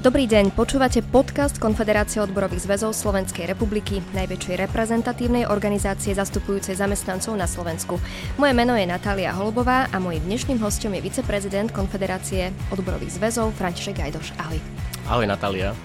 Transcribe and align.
Dobrý 0.00 0.24
deň, 0.24 0.56
počúvate 0.56 1.04
podcast 1.04 1.60
Konfederácie 1.60 2.24
odborových 2.24 2.64
zväzov 2.64 2.96
Slovenskej 2.96 3.44
republiky, 3.44 4.00
najväčšej 4.16 4.64
reprezentatívnej 4.64 5.44
organizácie 5.44 6.16
zastupujúcej 6.16 6.72
zamestnancov 6.72 7.36
na 7.36 7.44
Slovensku. 7.44 8.00
Moje 8.40 8.56
meno 8.56 8.72
je 8.80 8.88
Natália 8.88 9.36
Holubová 9.36 9.92
a 9.92 10.00
mojím 10.00 10.24
dnešným 10.24 10.56
hostom 10.64 10.96
je 10.96 11.04
viceprezident 11.04 11.68
Konfederácie 11.68 12.48
odborových 12.72 13.20
zväzov 13.20 13.52
František 13.60 14.00
Gajdoš. 14.00 14.32
Ahoj. 14.40 14.56
Ahoj 15.04 15.28
Natália. 15.28 15.76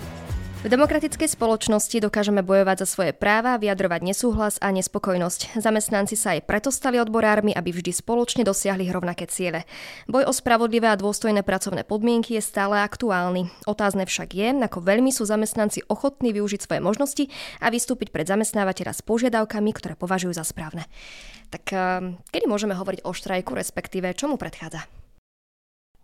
V 0.65 0.73
demokratickej 0.73 1.29
spoločnosti 1.29 1.93
dokážeme 2.01 2.41
bojovať 2.41 2.81
za 2.81 2.87
svoje 2.89 3.13
práva, 3.13 3.61
vyjadrovať 3.61 4.01
nesúhlas 4.01 4.57
a 4.57 4.73
nespokojnosť. 4.73 5.61
Zamestnanci 5.61 6.17
sa 6.17 6.33
aj 6.33 6.49
preto 6.49 6.73
stali 6.73 6.97
odborármi, 6.97 7.53
aby 7.53 7.69
vždy 7.69 7.93
spoločne 7.93 8.41
dosiahli 8.41 8.89
rovnaké 8.89 9.29
ciele. 9.29 9.69
Boj 10.09 10.25
o 10.25 10.33
spravodlivé 10.33 10.89
a 10.89 10.97
dôstojné 10.97 11.45
pracovné 11.45 11.85
podmienky 11.85 12.33
je 12.33 12.41
stále 12.41 12.81
aktuálny. 12.81 13.45
Otázne 13.69 14.09
však 14.09 14.33
je, 14.33 14.57
ako 14.57 14.81
veľmi 14.81 15.13
sú 15.13 15.29
zamestnanci 15.29 15.85
ochotní 15.85 16.33
využiť 16.33 16.65
svoje 16.65 16.81
možnosti 16.81 17.29
a 17.61 17.69
vystúpiť 17.69 18.09
pred 18.09 18.25
zamestnávateľa 18.25 18.97
s 18.97 19.05
požiadavkami, 19.05 19.69
ktoré 19.69 19.93
považujú 19.93 20.33
za 20.33 20.41
správne. 20.41 20.89
Tak 21.53 21.63
eh, 21.77 22.09
kedy 22.33 22.49
môžeme 22.49 22.73
hovoriť 22.73 23.05
o 23.05 23.13
štrajku, 23.13 23.53
respektíve 23.53 24.17
čomu 24.17 24.41
predchádza? 24.41 25.04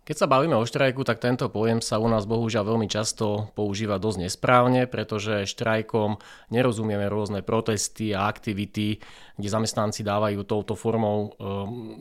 Keď 0.02 0.16
sa 0.18 0.26
bavíme 0.26 0.58
o 0.58 0.66
štrajku, 0.66 1.06
tak 1.06 1.22
tento 1.22 1.46
pojem 1.46 1.78
sa 1.78 2.02
u 2.02 2.10
nás 2.10 2.26
bohužiaľ 2.26 2.74
veľmi 2.74 2.90
často 2.90 3.54
používa 3.54 4.02
dosť 4.02 4.26
nesprávne, 4.26 4.90
pretože 4.90 5.46
štrajkom 5.46 6.18
nerozumieme 6.50 7.06
rôzne 7.06 7.46
protesty 7.46 8.10
a 8.10 8.26
aktivity, 8.26 8.98
kde 9.38 9.48
zamestnanci 9.48 10.02
dávajú 10.02 10.42
touto 10.42 10.74
formou 10.74 11.30
e, 11.30 11.46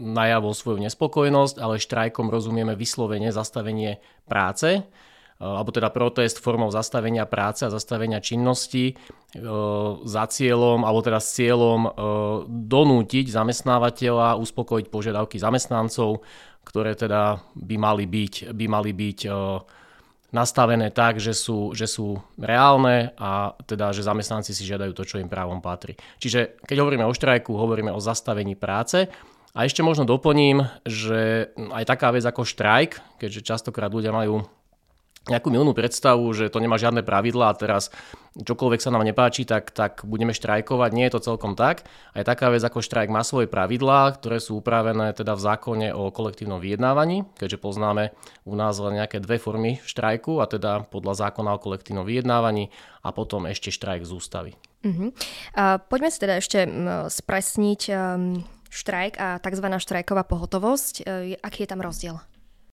najavo 0.01 0.49
svoju 0.49 0.81
nespokojnosť, 0.81 1.61
ale 1.61 1.77
štrajkom 1.77 2.33
rozumieme 2.33 2.73
vyslovene 2.73 3.29
zastavenie 3.29 4.01
práce, 4.25 4.81
e, 4.81 4.83
alebo 5.37 5.69
teda 5.69 5.93
protest 5.93 6.41
formou 6.41 6.73
zastavenia 6.73 7.29
práce 7.29 7.69
a 7.69 7.73
zastavenia 7.73 8.17
činnosti 8.17 8.89
e, 8.89 8.93
za 10.09 10.23
cieľom, 10.25 10.89
alebo 10.89 11.05
teda 11.05 11.21
s 11.21 11.37
cieľom 11.37 11.79
donútiť 12.49 13.29
zamestnávateľa 13.29 14.41
uspokojiť 14.41 14.89
požiadavky 14.89 15.37
zamestnancov, 15.37 16.25
ktoré 16.63 16.93
teda 16.93 17.41
by 17.57 17.75
mali 17.77 18.05
byť, 18.05 18.53
by 18.53 18.65
mali 18.69 18.91
byť 18.93 19.19
e, 19.25 19.29
nastavené 20.31 20.89
tak, 20.95 21.19
že 21.19 21.35
sú, 21.35 21.75
že 21.75 21.85
sú 21.85 22.19
reálne 22.39 23.11
a 23.19 23.51
teda, 23.67 23.91
že 23.91 24.07
zamestnanci 24.07 24.55
si 24.55 24.63
žiadajú 24.63 24.95
to, 24.95 25.03
čo 25.03 25.19
im 25.19 25.27
právom 25.27 25.59
patrí. 25.59 25.99
Čiže 26.17 26.63
keď 26.63 26.77
hovoríme 26.81 27.05
o 27.05 27.13
štrajku, 27.13 27.51
hovoríme 27.51 27.91
o 27.91 27.99
zastavení 27.99 28.55
práce. 28.55 29.11
A 29.51 29.67
ešte 29.67 29.83
možno 29.83 30.07
doplním, 30.07 30.63
že 30.87 31.51
aj 31.75 31.83
taká 31.83 32.15
vec 32.15 32.23
ako 32.23 32.47
štrajk, 32.47 33.19
keďže 33.19 33.43
častokrát 33.43 33.91
ľudia 33.91 34.15
majú 34.15 34.47
nejakú 35.29 35.53
milnú 35.53 35.77
predstavu, 35.77 36.25
že 36.33 36.49
to 36.49 36.57
nemá 36.57 36.81
žiadne 36.81 37.05
pravidlá 37.05 37.53
a 37.53 37.57
teraz 37.57 37.93
čokoľvek 38.41 38.81
sa 38.81 38.89
nám 38.89 39.05
nepáči, 39.05 39.45
tak, 39.45 39.69
tak 39.69 40.01
budeme 40.01 40.33
štrajkovať. 40.33 40.89
Nie 40.97 41.11
je 41.11 41.13
to 41.19 41.25
celkom 41.33 41.53
tak. 41.53 41.85
Aj 42.17 42.25
taká 42.25 42.49
vec 42.49 42.65
ako 42.65 42.81
štrajk 42.81 43.13
má 43.13 43.21
svoje 43.21 43.45
pravidlá, 43.45 44.17
ktoré 44.17 44.41
sú 44.41 44.57
upravené 44.57 45.13
teda 45.13 45.37
v 45.37 45.41
zákone 45.45 45.87
o 45.93 46.09
kolektívnom 46.09 46.57
vyjednávaní, 46.57 47.29
keďže 47.37 47.61
poznáme 47.61 48.17
u 48.49 48.53
nás 48.57 48.81
len 48.81 48.97
nejaké 48.97 49.21
dve 49.21 49.37
formy 49.37 49.77
štrajku, 49.85 50.41
a 50.41 50.49
teda 50.49 50.89
podľa 50.89 51.29
zákona 51.29 51.53
o 51.53 51.61
kolektívnom 51.61 52.07
vyjednávaní 52.07 52.73
a 53.05 53.13
potom 53.13 53.45
ešte 53.45 53.69
štrajk 53.69 54.01
z 54.07 54.11
ústavy. 54.15 54.51
Uh-huh. 54.81 55.13
A 55.53 55.77
poďme 55.77 56.09
si 56.09 56.17
teda 56.17 56.41
ešte 56.41 56.65
spresniť 57.13 57.81
um, 57.93 58.41
štrajk 58.71 59.13
a 59.19 59.37
tzv. 59.37 59.67
štrajková 59.77 60.23
pohotovosť. 60.25 60.95
E, 61.03 61.35
aký 61.43 61.67
je 61.67 61.69
tam 61.69 61.83
rozdiel? 61.83 62.17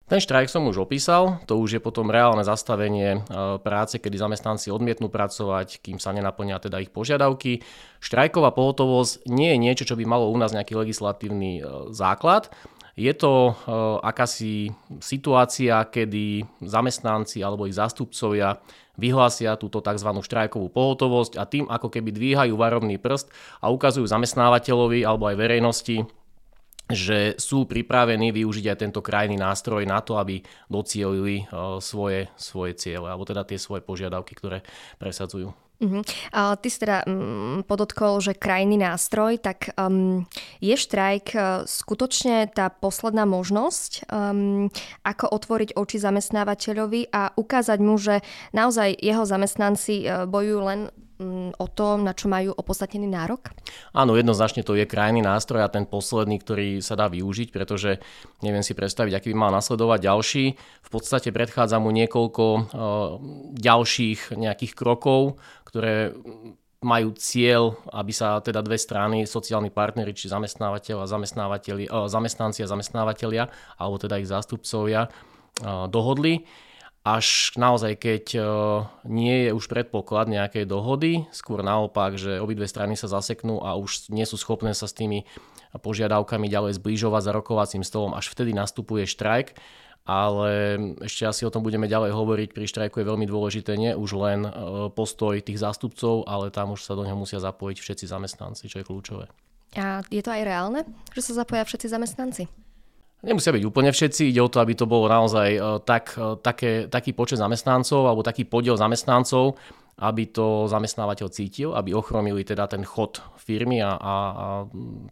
Ten 0.08 0.24
štrajk 0.24 0.48
som 0.48 0.64
už 0.64 0.88
opísal, 0.88 1.36
to 1.44 1.60
už 1.60 1.76
je 1.76 1.84
potom 1.84 2.08
reálne 2.08 2.40
zastavenie 2.40 3.20
e, 3.20 3.60
práce, 3.60 4.00
kedy 4.00 4.16
zamestnanci 4.16 4.72
odmietnú 4.72 5.12
pracovať, 5.12 5.84
kým 5.84 6.00
sa 6.00 6.16
nenaplnia 6.16 6.56
teda 6.56 6.80
ich 6.80 6.88
požiadavky. 6.88 7.60
Štrajková 8.00 8.56
pohotovosť 8.56 9.28
nie 9.28 9.52
je 9.52 9.58
niečo, 9.60 9.84
čo 9.84 10.00
by 10.00 10.08
malo 10.08 10.32
u 10.32 10.36
nás 10.40 10.56
nejaký 10.56 10.80
legislatívny 10.80 11.60
e, 11.60 11.62
základ. 11.92 12.48
Je 12.96 13.12
to 13.12 13.52
e, 13.52 13.76
akási 14.00 14.72
situácia, 14.96 15.84
kedy 15.84 16.40
zamestnanci 16.64 17.44
alebo 17.44 17.68
ich 17.68 17.76
zástupcovia 17.76 18.64
vyhlásia 18.96 19.60
túto 19.60 19.84
tzv. 19.84 20.08
štrajkovú 20.24 20.72
pohotovosť 20.72 21.36
a 21.36 21.44
tým 21.44 21.68
ako 21.68 21.92
keby 21.92 22.16
dvíhajú 22.16 22.56
varovný 22.56 22.96
prst 22.96 23.28
a 23.60 23.68
ukazujú 23.68 24.08
zamestnávateľovi 24.08 25.04
alebo 25.04 25.28
aj 25.28 25.36
verejnosti, 25.36 26.08
že 26.88 27.36
sú 27.36 27.68
pripravení 27.68 28.32
využiť 28.32 28.66
aj 28.72 28.80
tento 28.80 29.00
krajný 29.04 29.36
nástroj 29.36 29.84
na 29.84 30.00
to, 30.00 30.16
aby 30.16 30.40
docielili 30.72 31.44
uh, 31.48 31.76
svoje, 31.78 32.32
svoje 32.40 32.74
ciele, 32.80 33.12
alebo 33.12 33.28
teda 33.28 33.44
tie 33.44 33.60
svoje 33.60 33.84
požiadavky, 33.84 34.32
ktoré 34.32 34.64
presadzujú. 34.96 35.52
Uh-huh. 35.78 36.02
A 36.34 36.58
ty 36.58 36.74
si 36.74 36.82
teda 36.82 37.06
um, 37.06 37.62
podotkol, 37.62 38.18
že 38.18 38.34
krajný 38.34 38.82
nástroj, 38.82 39.38
tak 39.38 39.70
um, 39.78 40.26
je 40.58 40.74
štrajk 40.74 41.26
uh, 41.38 41.62
skutočne 41.70 42.50
tá 42.50 42.66
posledná 42.66 43.22
možnosť, 43.30 44.10
um, 44.10 44.66
ako 45.06 45.30
otvoriť 45.30 45.78
oči 45.78 46.02
zamestnávateľovi 46.02 47.14
a 47.14 47.30
ukázať 47.30 47.78
mu, 47.78 47.94
že 47.94 48.26
naozaj 48.50 48.98
jeho 48.98 49.22
zamestnanci 49.22 50.02
uh, 50.02 50.26
bojujú 50.26 50.60
len 50.66 50.80
o 51.58 51.66
tom, 51.66 52.06
na 52.06 52.14
čo 52.14 52.30
majú 52.30 52.54
opodstatnený 52.54 53.10
nárok? 53.10 53.50
Áno, 53.90 54.14
jednoznačne 54.14 54.62
to 54.62 54.78
je 54.78 54.86
krajný 54.86 55.18
nástroj 55.18 55.66
a 55.66 55.72
ten 55.72 55.82
posledný, 55.82 56.38
ktorý 56.38 56.78
sa 56.78 56.94
dá 56.94 57.10
využiť, 57.10 57.50
pretože 57.50 57.98
neviem 58.46 58.62
si 58.62 58.78
predstaviť, 58.78 59.18
aký 59.18 59.34
by 59.34 59.36
mal 59.36 59.52
nasledovať 59.52 59.98
ďalší. 59.98 60.44
V 60.58 60.90
podstate 60.90 61.34
predchádza 61.34 61.82
mu 61.82 61.90
niekoľko 61.90 62.44
uh, 62.46 62.62
ďalších 63.58 64.38
nejakých 64.38 64.72
krokov, 64.78 65.42
ktoré 65.66 66.14
majú 66.78 67.10
cieľ, 67.18 67.74
aby 67.90 68.14
sa 68.14 68.38
teda 68.38 68.62
dve 68.62 68.78
strany, 68.78 69.26
sociálni 69.26 69.74
partnery, 69.74 70.14
či 70.14 70.30
zamestnávateľ 70.30 71.02
a 71.02 71.10
zamestnávateľi, 71.10 71.90
uh, 71.90 72.06
zamestnanci 72.06 72.62
a 72.62 72.70
zamestnávateľia, 72.70 73.50
alebo 73.74 73.98
teda 73.98 74.22
ich 74.22 74.30
zástupcovia, 74.30 75.10
uh, 75.10 75.90
dohodli 75.90 76.46
až 77.08 77.56
naozaj, 77.56 77.96
keď 77.96 78.24
e, 78.36 78.40
nie 79.08 79.48
je 79.48 79.50
už 79.56 79.64
predpoklad 79.72 80.28
nejakej 80.28 80.68
dohody, 80.68 81.24
skôr 81.32 81.64
naopak, 81.64 82.20
že 82.20 82.36
obidve 82.36 82.68
strany 82.68 83.00
sa 83.00 83.08
zaseknú 83.08 83.64
a 83.64 83.80
už 83.80 84.12
nie 84.12 84.28
sú 84.28 84.36
schopné 84.36 84.76
sa 84.76 84.84
s 84.84 84.92
tými 84.92 85.24
požiadavkami 85.72 86.48
ďalej 86.48 86.76
zbližovať 86.76 87.22
za 87.24 87.32
rokovacím 87.32 87.84
stolom, 87.84 88.12
až 88.12 88.28
vtedy 88.28 88.52
nastupuje 88.52 89.08
štrajk. 89.08 89.56
Ale 90.08 90.80
ešte 91.04 91.28
asi 91.28 91.44
o 91.44 91.52
tom 91.52 91.60
budeme 91.60 91.84
ďalej 91.84 92.16
hovoriť. 92.16 92.56
Pri 92.56 92.64
štrajku 92.64 92.96
je 92.96 93.08
veľmi 93.12 93.28
dôležité 93.28 93.76
nie 93.76 93.92
už 93.92 94.16
len 94.16 94.40
e, 94.48 94.50
postoj 94.92 95.36
tých 95.44 95.60
zástupcov, 95.60 96.24
ale 96.24 96.48
tam 96.48 96.72
už 96.72 96.80
sa 96.80 96.96
do 96.96 97.04
neho 97.04 97.16
musia 97.16 97.36
zapojiť 97.40 97.76
všetci 97.76 98.04
zamestnanci, 98.08 98.72
čo 98.72 98.80
je 98.80 98.88
kľúčové. 98.88 99.28
A 99.76 100.00
je 100.08 100.24
to 100.24 100.32
aj 100.32 100.42
reálne, 100.48 100.80
že 101.12 101.28
sa 101.28 101.44
zapoja 101.44 101.68
všetci 101.68 101.92
zamestnanci? 101.92 102.67
Nemusia 103.18 103.50
byť 103.50 103.64
úplne 103.66 103.90
všetci, 103.90 104.30
ide 104.30 104.38
o 104.38 104.46
to, 104.46 104.62
aby 104.62 104.78
to 104.78 104.86
bolo 104.86 105.10
naozaj 105.10 105.48
e, 105.50 105.60
tak, 105.82 106.14
e, 106.14 106.38
také, 106.38 106.86
taký 106.86 107.10
počet 107.10 107.42
zamestnancov 107.42 108.06
alebo 108.06 108.22
taký 108.22 108.46
podiel 108.46 108.78
zamestnancov, 108.78 109.58
aby 109.98 110.30
to 110.30 110.70
zamestnávateľ 110.70 111.26
cítil, 111.26 111.74
aby 111.74 111.98
ochromili 111.98 112.46
teda 112.46 112.70
ten 112.70 112.86
chod 112.86 113.18
firmy 113.34 113.82
a, 113.82 113.98
a, 113.98 113.98
a 113.98 114.14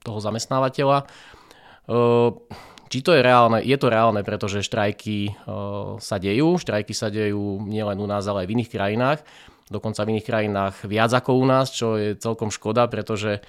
toho 0.06 0.19
zamestnávateľa. 0.22 1.03
E, 1.03 1.06
či 2.87 3.03
to 3.03 3.11
je 3.11 3.27
reálne? 3.27 3.59
Je 3.67 3.75
to 3.75 3.91
reálne, 3.91 4.23
pretože 4.23 4.62
štrajky 4.62 5.34
sa 5.99 6.17
dejú. 6.23 6.55
Štrajky 6.55 6.94
sa 6.94 7.11
dejú 7.11 7.59
nielen 7.67 7.99
u 7.99 8.06
nás, 8.06 8.23
ale 8.31 8.47
aj 8.47 8.47
v 8.47 8.55
iných 8.55 8.71
krajinách. 8.71 9.21
Dokonca 9.67 10.06
v 10.06 10.15
iných 10.15 10.28
krajinách 10.31 10.87
viac 10.87 11.11
ako 11.11 11.34
u 11.34 11.44
nás, 11.50 11.75
čo 11.75 11.99
je 11.99 12.15
celkom 12.15 12.55
škoda, 12.55 12.87
pretože 12.87 13.43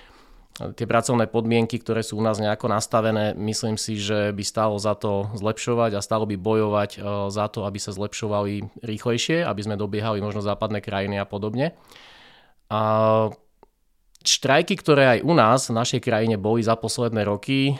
tie 0.58 0.90
pracovné 0.90 1.30
podmienky, 1.30 1.78
ktoré 1.78 2.02
sú 2.02 2.18
u 2.18 2.24
nás 2.26 2.42
nejako 2.42 2.66
nastavené, 2.74 3.38
myslím 3.38 3.78
si, 3.78 4.02
že 4.02 4.34
by 4.34 4.42
stálo 4.42 4.82
za 4.82 4.98
to 4.98 5.30
zlepšovať 5.38 5.94
a 5.94 6.02
stálo 6.02 6.26
by 6.26 6.34
bojovať 6.34 6.98
e, 6.98 7.00
za 7.30 7.46
to, 7.54 7.62
aby 7.70 7.78
sa 7.78 7.94
zlepšovali 7.94 8.82
rýchlejšie, 8.82 9.46
aby 9.46 9.62
sme 9.62 9.78
dobiehali 9.78 10.18
možno 10.18 10.42
západné 10.42 10.82
krajiny 10.82 11.22
a 11.22 11.30
podobne. 11.30 11.78
A 12.74 12.82
štrajky, 14.26 14.76
ktoré 14.82 15.04
aj 15.18 15.20
u 15.24 15.34
nás 15.38 15.70
v 15.70 15.78
našej 15.78 16.02
krajine 16.02 16.36
boli 16.42 16.66
za 16.66 16.74
posledné 16.74 17.22
roky, 17.22 17.72
e, 17.72 17.74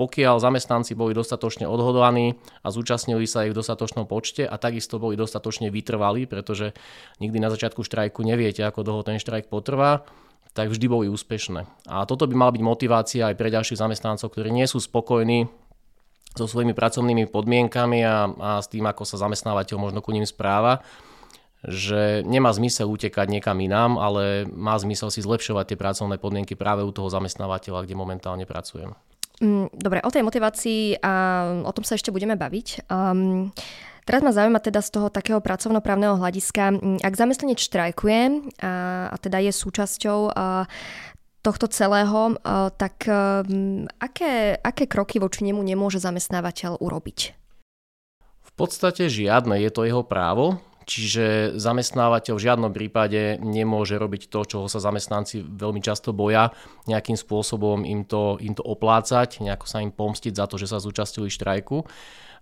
pokiaľ 0.00 0.40
zamestnanci 0.40 0.96
boli 0.96 1.12
dostatočne 1.12 1.68
odhodlaní 1.68 2.40
a 2.64 2.72
zúčastnili 2.72 3.28
sa 3.28 3.44
ich 3.44 3.52
v 3.52 3.58
dostatočnom 3.60 4.08
počte 4.08 4.48
a 4.48 4.56
takisto 4.56 4.96
boli 4.96 5.12
dostatočne 5.12 5.68
vytrvalí, 5.68 6.24
pretože 6.24 6.72
nikdy 7.20 7.36
na 7.36 7.52
začiatku 7.52 7.84
štrajku 7.84 8.24
neviete, 8.24 8.64
ako 8.64 8.80
dlho 8.80 9.02
ten 9.04 9.20
štrajk 9.20 9.52
potrvá, 9.52 10.08
tak 10.56 10.72
vždy 10.72 10.86
boli 10.88 11.06
úspešné. 11.12 11.68
A 11.92 12.08
toto 12.08 12.24
by 12.24 12.32
mala 12.32 12.56
byť 12.56 12.62
motivácia 12.64 13.28
aj 13.28 13.36
pre 13.36 13.52
ďalších 13.52 13.76
zamestnancov, 13.76 14.32
ktorí 14.32 14.48
nie 14.48 14.64
sú 14.64 14.80
spokojní 14.80 15.44
so 16.32 16.48
svojimi 16.48 16.72
pracovnými 16.72 17.28
podmienkami 17.28 18.00
a, 18.04 18.28
a 18.28 18.50
s 18.64 18.68
tým, 18.72 18.88
ako 18.88 19.04
sa 19.04 19.20
zamestnávateľ 19.20 19.76
možno 19.76 20.00
ku 20.00 20.12
ním 20.16 20.24
správa, 20.24 20.80
že 21.64 22.24
nemá 22.24 22.52
zmysel 22.52 22.88
utekať 22.88 23.28
niekam 23.28 23.56
inám, 23.60 23.96
ale 24.00 24.48
má 24.48 24.76
zmysel 24.76 25.08
si 25.12 25.24
zlepšovať 25.24 25.72
tie 25.72 25.80
pracovné 25.80 26.16
podmienky 26.20 26.56
práve 26.56 26.84
u 26.84 26.92
toho 26.92 27.08
zamestnávateľa, 27.08 27.84
kde 27.84 27.96
momentálne 27.96 28.44
pracujem. 28.44 28.92
Mm, 29.36 29.68
dobre, 29.76 30.00
o 30.00 30.10
tej 30.10 30.24
motivácii 30.24 31.00
a 31.04 31.12
o 31.64 31.72
tom 31.76 31.84
sa 31.84 31.98
ešte 31.98 32.08
budeme 32.08 32.36
baviť. 32.36 32.88
Um, 32.88 33.52
Teraz 34.06 34.22
ma 34.22 34.30
zaujíma 34.30 34.62
teda 34.62 34.78
z 34.86 34.94
toho 34.94 35.10
takého 35.10 35.42
pracovnoprávneho 35.42 36.14
hľadiska, 36.14 36.78
ak 37.02 37.18
zamestnanec 37.18 37.58
štrajkuje 37.58 38.54
a, 38.62 39.10
a 39.10 39.16
teda 39.18 39.42
je 39.42 39.50
súčasťou 39.50 40.30
a, 40.30 40.70
tohto 41.46 41.70
celého, 41.70 42.34
tak 42.74 43.06
aké, 44.02 44.58
aké 44.58 44.84
kroky 44.90 45.22
voči 45.22 45.46
nemu 45.46 45.62
nemôže 45.62 46.02
zamestnávateľ 46.02 46.82
urobiť? 46.82 47.18
V 48.46 48.52
podstate 48.58 49.06
žiadne, 49.06 49.54
je 49.62 49.70
to 49.70 49.86
jeho 49.86 50.02
právo. 50.02 50.58
Čiže 50.86 51.58
zamestnávateľ 51.58 52.38
v 52.38 52.44
žiadnom 52.46 52.70
prípade 52.70 53.42
nemôže 53.42 53.98
robiť 53.98 54.30
to, 54.30 54.46
čoho 54.46 54.66
sa 54.70 54.78
zamestnanci 54.78 55.42
veľmi 55.42 55.82
často 55.82 56.14
boja, 56.14 56.54
nejakým 56.86 57.18
spôsobom 57.18 57.82
im 57.82 58.06
to, 58.06 58.38
im 58.38 58.54
to 58.54 58.62
oplácať, 58.62 59.42
nejako 59.42 59.66
sa 59.66 59.82
im 59.82 59.90
pomstiť 59.90 60.38
za 60.38 60.46
to, 60.46 60.54
že 60.62 60.70
sa 60.70 60.78
zúčastili 60.78 61.26
štrajku. 61.26 61.82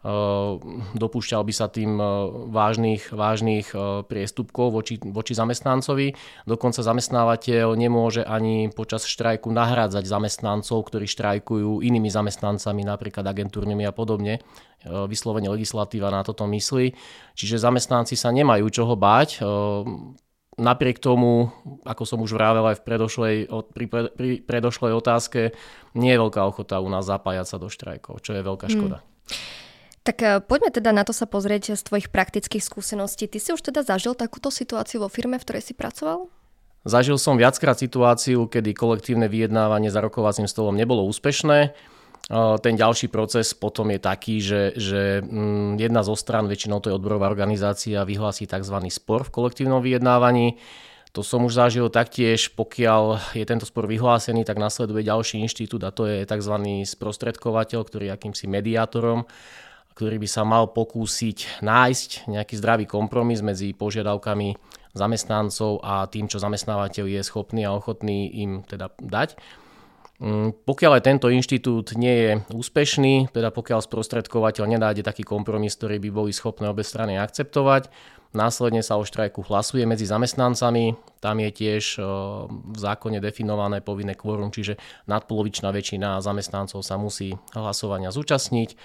Ehm, 0.05 0.85
dopúšťal 0.93 1.49
by 1.49 1.53
sa 1.57 1.73
tým 1.73 1.97
e, 1.97 2.05
vážnych, 2.53 3.09
vážnych 3.09 3.73
e, 3.73 4.05
priestupkov 4.05 4.77
voči, 4.77 5.01
voči 5.01 5.33
zamestnancovi. 5.33 6.13
Dokonca 6.45 6.85
zamestnávateľ 6.85 7.73
nemôže 7.73 8.21
ani 8.21 8.69
počas 8.69 9.09
štrajku 9.09 9.49
nahrádzať 9.49 10.05
zamestnancov, 10.05 10.93
ktorí 10.93 11.09
štrajkujú 11.09 11.81
inými 11.81 12.13
zamestnancami, 12.13 12.85
napríklad 12.85 13.25
agentúrnymi 13.25 13.89
a 13.89 13.97
podobne. 13.97 14.45
Vyslovene 14.85 15.49
legislatíva 15.49 16.13
na 16.13 16.21
toto 16.21 16.45
myslí. 16.45 16.93
Čiže 17.33 17.65
zamestnanci 17.65 18.21
sa 18.21 18.29
nemajú 18.29 18.69
čoho 18.69 19.01
báť. 19.01 19.41
Napriek 20.61 21.01
tomu, 21.01 21.49
ako 21.89 22.05
som 22.05 22.21
už 22.21 22.37
vravel 22.37 22.69
aj 22.69 22.85
v 22.85 22.85
predošlej, 22.85 23.37
pri, 23.73 23.87
pri 23.89 24.31
predošlej 24.45 24.93
otázke, 24.93 25.57
nie 25.97 26.13
je 26.13 26.21
veľká 26.21 26.45
ochota 26.45 26.85
u 26.85 26.93
nás 26.93 27.09
zapájať 27.09 27.47
sa 27.49 27.57
do 27.57 27.73
štrajkov, 27.73 28.21
čo 28.21 28.37
je 28.37 28.45
veľká 28.45 28.69
škoda. 28.69 29.01
Hmm. 29.01 29.64
Tak 30.05 30.17
eh, 30.21 30.39
poďme 30.45 30.69
teda 30.69 30.93
na 30.93 31.03
to 31.03 31.17
sa 31.17 31.25
pozrieť 31.25 31.75
z 31.75 31.83
tvojich 31.83 32.13
praktických 32.13 32.61
skúseností. 32.61 33.25
Ty 33.25 33.41
si 33.41 33.51
už 33.57 33.65
teda 33.65 33.81
zažil 33.81 34.13
takúto 34.13 34.53
situáciu 34.53 35.01
vo 35.01 35.09
firme, 35.09 35.41
v 35.41 35.45
ktorej 35.49 35.65
si 35.65 35.73
pracoval? 35.73 36.29
Zažil 36.85 37.17
som 37.17 37.41
viackrát 37.41 37.81
situáciu, 37.81 38.45
kedy 38.45 38.77
kolektívne 38.77 39.25
vyjednávanie 39.33 39.89
za 39.89 40.05
rokovacím 40.05 40.45
stolom 40.45 40.77
nebolo 40.77 41.09
úspešné. 41.09 41.73
Eh, 41.73 42.57
ten 42.61 42.77
ďalší 42.77 43.09
proces 43.09 43.57
potom 43.57 43.89
je 43.97 44.01
taký, 44.01 44.45
že, 44.45 44.77
že 44.77 45.25
mm, 45.25 45.81
jedna 45.81 46.05
zo 46.05 46.13
stran, 46.13 46.53
väčšinou 46.53 46.85
to 46.85 46.93
je 46.93 46.97
odborová 47.01 47.33
organizácia, 47.33 48.05
vyhlási 48.05 48.45
tzv. 48.45 48.77
spor 48.93 49.25
v 49.25 49.33
kolektívnom 49.33 49.81
vyjednávaní. 49.81 50.61
To 51.17 51.23
som 51.23 51.47
už 51.47 51.55
zažil 51.57 51.89
taktiež, 51.89 52.53
pokiaľ 52.59 53.39
je 53.39 53.45
tento 53.47 53.65
spor 53.65 53.87
vyhlásený, 53.87 54.45
tak 54.45 54.59
nasleduje 54.59 55.07
ďalší 55.07 55.41
inštitút 55.47 55.81
a 55.87 55.95
to 55.95 56.11
je 56.11 56.27
tzv. 56.29 56.55
sprostredkovateľ, 56.85 57.81
ktorý 57.87 58.05
je 58.11 58.15
akýmsi 58.19 58.45
mediátorom 58.51 59.25
ktorý 59.95 60.19
by 60.19 60.29
sa 60.29 60.43
mal 60.43 60.75
pokúsiť 60.75 61.63
nájsť 61.63 62.27
nejaký 62.27 62.55
zdravý 62.59 62.85
kompromis 62.91 63.41
medzi 63.47 63.71
požiadavkami 63.71 64.59
zamestnancov 64.95 65.83
a 65.83 66.07
tým, 66.11 66.27
čo 66.27 66.43
zamestnávateľ 66.43 67.07
je 67.07 67.21
schopný 67.23 67.67
a 67.67 67.75
ochotný 67.75 68.31
im 68.43 68.63
teda 68.67 68.95
dať. 68.99 69.39
Mm, 70.23 70.55
pokiaľ 70.63 70.99
aj 70.99 71.07
tento 71.11 71.27
inštitút 71.27 71.99
nie 71.99 72.15
je 72.15 72.31
úspešný, 72.55 73.35
teda 73.35 73.51
pokiaľ 73.51 73.83
sprostredkovateľ 73.83 74.65
nedáde 74.71 75.03
taký 75.03 75.27
kompromis, 75.27 75.75
ktorý 75.75 75.99
by 75.99 76.11
boli 76.15 76.31
schopné 76.31 76.71
obe 76.71 76.87
strany 76.87 77.19
akceptovať, 77.19 77.91
následne 78.31 78.83
sa 78.83 78.95
o 78.95 79.03
štrajku 79.03 79.43
hlasuje 79.47 79.83
medzi 79.83 80.07
zamestnancami, 80.07 80.95
tam 81.19 81.43
je 81.43 81.51
tiež 81.51 81.99
v 82.51 82.77
zákone 82.79 83.19
definované 83.19 83.83
povinné 83.83 84.15
kvórum, 84.15 84.55
čiže 84.55 84.79
nadpolovičná 85.11 85.75
väčšina 85.75 86.23
zamestnancov 86.23 86.87
sa 86.87 86.95
musí 86.95 87.35
hlasovania 87.51 88.15
zúčastniť 88.15 88.79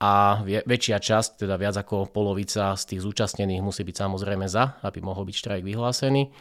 a 0.00 0.40
väčšia 0.44 0.96
časť, 0.96 1.44
teda 1.44 1.60
viac 1.60 1.76
ako 1.76 2.08
polovica 2.08 2.72
z 2.72 2.82
tých 2.88 3.04
zúčastnených 3.04 3.60
musí 3.60 3.84
byť 3.84 3.96
samozrejme 4.08 4.48
za, 4.48 4.80
aby 4.80 5.04
mohol 5.04 5.28
byť 5.28 5.36
štrajk 5.36 5.62
vyhlásený. 5.62 6.32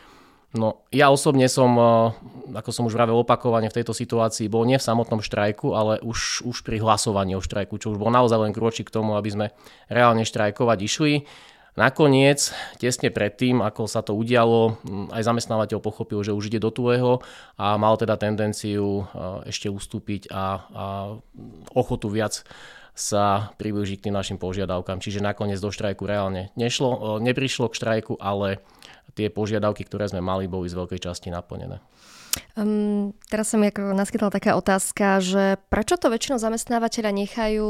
No 0.49 0.81
ja 0.89 1.13
osobne 1.13 1.45
som, 1.45 1.77
e, 1.77 1.91
ako 2.57 2.71
som 2.73 2.87
už 2.89 2.97
vravel 2.97 3.21
opakovane 3.21 3.69
v 3.69 3.77
tejto 3.83 3.93
situácii, 3.93 4.49
bol 4.49 4.65
nie 4.65 4.81
v 4.81 4.87
samotnom 4.87 5.21
štrajku, 5.21 5.77
ale 5.77 6.01
už, 6.01 6.41
už 6.41 6.65
pri 6.65 6.81
hlasovaní 6.81 7.37
o 7.37 7.43
štrajku, 7.43 7.77
čo 7.77 7.93
už 7.93 8.01
bol 8.01 8.09
naozaj 8.09 8.49
len 8.49 8.55
kročík 8.55 8.89
k 8.89 8.95
tomu, 8.97 9.13
aby 9.13 9.29
sme 9.29 9.45
reálne 9.91 10.25
štrajkovať 10.25 10.77
išli. 10.81 11.13
Nakoniec, 11.77 12.49
tesne 12.81 13.13
predtým, 13.13 13.61
ako 13.61 13.85
sa 13.85 14.01
to 14.01 14.17
udialo, 14.17 14.81
aj 15.13 15.21
zamestnávateľ 15.21 15.79
pochopil, 15.85 16.25
že 16.25 16.33
už 16.33 16.49
ide 16.49 16.57
do 16.57 16.73
tuého 16.73 17.21
a 17.53 17.77
mal 17.77 17.93
teda 17.93 18.17
tendenciu 18.17 19.05
e, 19.05 19.53
ešte 19.53 19.69
ustúpiť 19.69 20.33
a, 20.33 20.43
a 20.73 20.85
ochotu 21.77 22.09
viac 22.09 22.41
sa 22.99 23.55
priblíži 23.55 23.95
k 23.95 24.11
tým 24.11 24.15
našim 24.19 24.35
požiadavkám. 24.35 24.99
Čiže 24.99 25.23
nakoniec 25.23 25.63
do 25.63 25.71
štrajku 25.71 26.03
reálne 26.03 26.51
nešlo, 26.59 27.23
neprišlo 27.23 27.71
k 27.71 27.77
štrajku, 27.79 28.19
ale 28.19 28.59
tie 29.15 29.31
požiadavky, 29.31 29.87
ktoré 29.87 30.11
sme 30.11 30.19
mali, 30.19 30.51
boli 30.51 30.67
z 30.67 30.75
veľkej 30.75 30.99
časti 31.07 31.31
naplnené. 31.31 31.79
Um, 32.53 33.15
teraz 33.31 33.49
sa 33.49 33.57
mi 33.57 33.71
ako 33.71 33.95
naskytla 33.95 34.29
taká 34.29 34.53
otázka, 34.53 35.17
že 35.23 35.57
prečo 35.71 35.97
to 35.97 36.13
väčšinou 36.13 36.37
zamestnávateľa 36.37 37.11
nechajú 37.15 37.69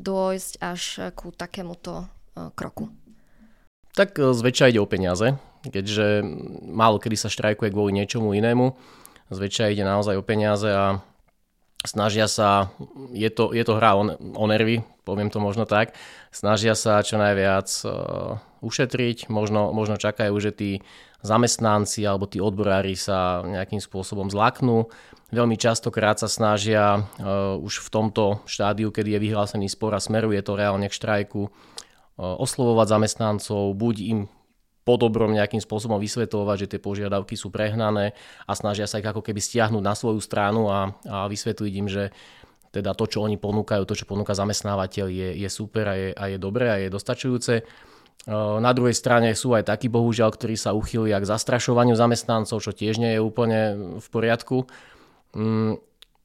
dôjsť 0.00 0.52
až 0.62 1.12
ku 1.12 1.34
takémuto 1.34 2.06
uh, 2.06 2.48
kroku? 2.56 2.88
Tak 3.92 4.16
uh, 4.16 4.32
zväčša 4.32 4.72
ide 4.72 4.80
o 4.80 4.88
peniaze, 4.88 5.36
keďže 5.66 6.24
málo 6.64 6.96
kedy 6.96 7.16
sa 7.18 7.28
štrajkuje 7.28 7.74
kvôli 7.74 7.92
niečomu 7.92 8.32
inému. 8.32 8.72
Zväčša 9.30 9.70
ide 9.70 9.84
naozaj 9.84 10.16
o 10.16 10.24
peniaze 10.24 10.70
a 10.72 11.04
snažia 11.84 12.28
sa, 12.28 12.68
je 13.12 13.30
to, 13.32 13.56
je 13.56 13.64
to 13.64 13.76
hra 13.76 13.96
o, 13.96 14.02
o 14.16 14.44
nervy, 14.48 14.84
poviem 15.04 15.32
to 15.32 15.40
možno 15.40 15.64
tak, 15.64 15.96
snažia 16.28 16.76
sa 16.76 17.00
čo 17.00 17.16
najviac 17.16 17.68
uh, 17.84 18.36
ušetriť, 18.60 19.32
možno, 19.32 19.72
možno 19.72 19.96
čakajú, 19.96 20.34
že 20.40 20.52
tí 20.52 20.70
zamestnanci 21.20 22.04
alebo 22.04 22.24
tí 22.24 22.40
odborári 22.40 22.96
sa 22.96 23.44
nejakým 23.44 23.80
spôsobom 23.80 24.32
zlaknú. 24.32 24.88
Veľmi 25.30 25.54
častokrát 25.60 26.20
sa 26.20 26.28
snažia 26.28 27.00
uh, 27.00 27.56
už 27.60 27.86
v 27.86 27.88
tomto 27.88 28.24
štádiu, 28.44 28.92
kedy 28.92 29.16
je 29.16 29.24
vyhlásený 29.30 29.68
spor 29.72 29.96
a 29.96 30.00
smeruje 30.02 30.40
to 30.44 30.56
reálne 30.56 30.88
k 30.88 30.96
štrajku, 30.96 31.48
uh, 31.48 31.50
oslovovať 32.18 32.86
zamestnancov, 32.92 33.72
buď 33.76 33.96
im 34.04 34.20
po 34.80 34.96
dobrom 34.96 35.32
nejakým 35.36 35.60
spôsobom 35.60 36.00
vysvetľovať, 36.00 36.56
že 36.66 36.70
tie 36.76 36.80
požiadavky 36.80 37.36
sú 37.36 37.52
prehnané 37.52 38.16
a 38.48 38.52
snažia 38.56 38.88
sa 38.88 38.98
ich 38.98 39.08
ako 39.08 39.20
keby 39.20 39.38
stiahnuť 39.38 39.82
na 39.84 39.92
svoju 39.92 40.20
stranu 40.24 40.72
a, 40.72 40.96
a 41.04 41.28
vysvetliť 41.28 41.72
im, 41.76 41.88
že 41.88 42.10
teda 42.70 42.94
to, 42.94 43.04
čo 43.10 43.26
oni 43.26 43.34
ponúkajú, 43.34 43.82
to, 43.82 43.98
čo 43.98 44.06
ponúka 44.06 44.32
zamestnávateľ, 44.32 45.10
je, 45.10 45.28
je 45.42 45.48
super 45.50 45.84
a 45.90 45.94
je, 45.98 46.08
a 46.14 46.24
je 46.30 46.38
dobré 46.38 46.66
a 46.70 46.76
je 46.78 46.88
dostačujúce. 46.88 47.66
Na 48.60 48.70
druhej 48.76 48.92
strane 48.92 49.32
sú 49.32 49.56
aj 49.56 49.72
takí, 49.72 49.88
bohužiaľ, 49.88 50.36
ktorí 50.36 50.54
sa 50.54 50.76
uchylia 50.76 51.18
k 51.18 51.30
zastrašovaniu 51.30 51.96
zamestnancov, 51.96 52.60
čo 52.60 52.70
tiež 52.70 53.00
nie 53.00 53.16
je 53.16 53.20
úplne 53.20 53.60
v 53.98 54.06
poriadku. 54.12 54.68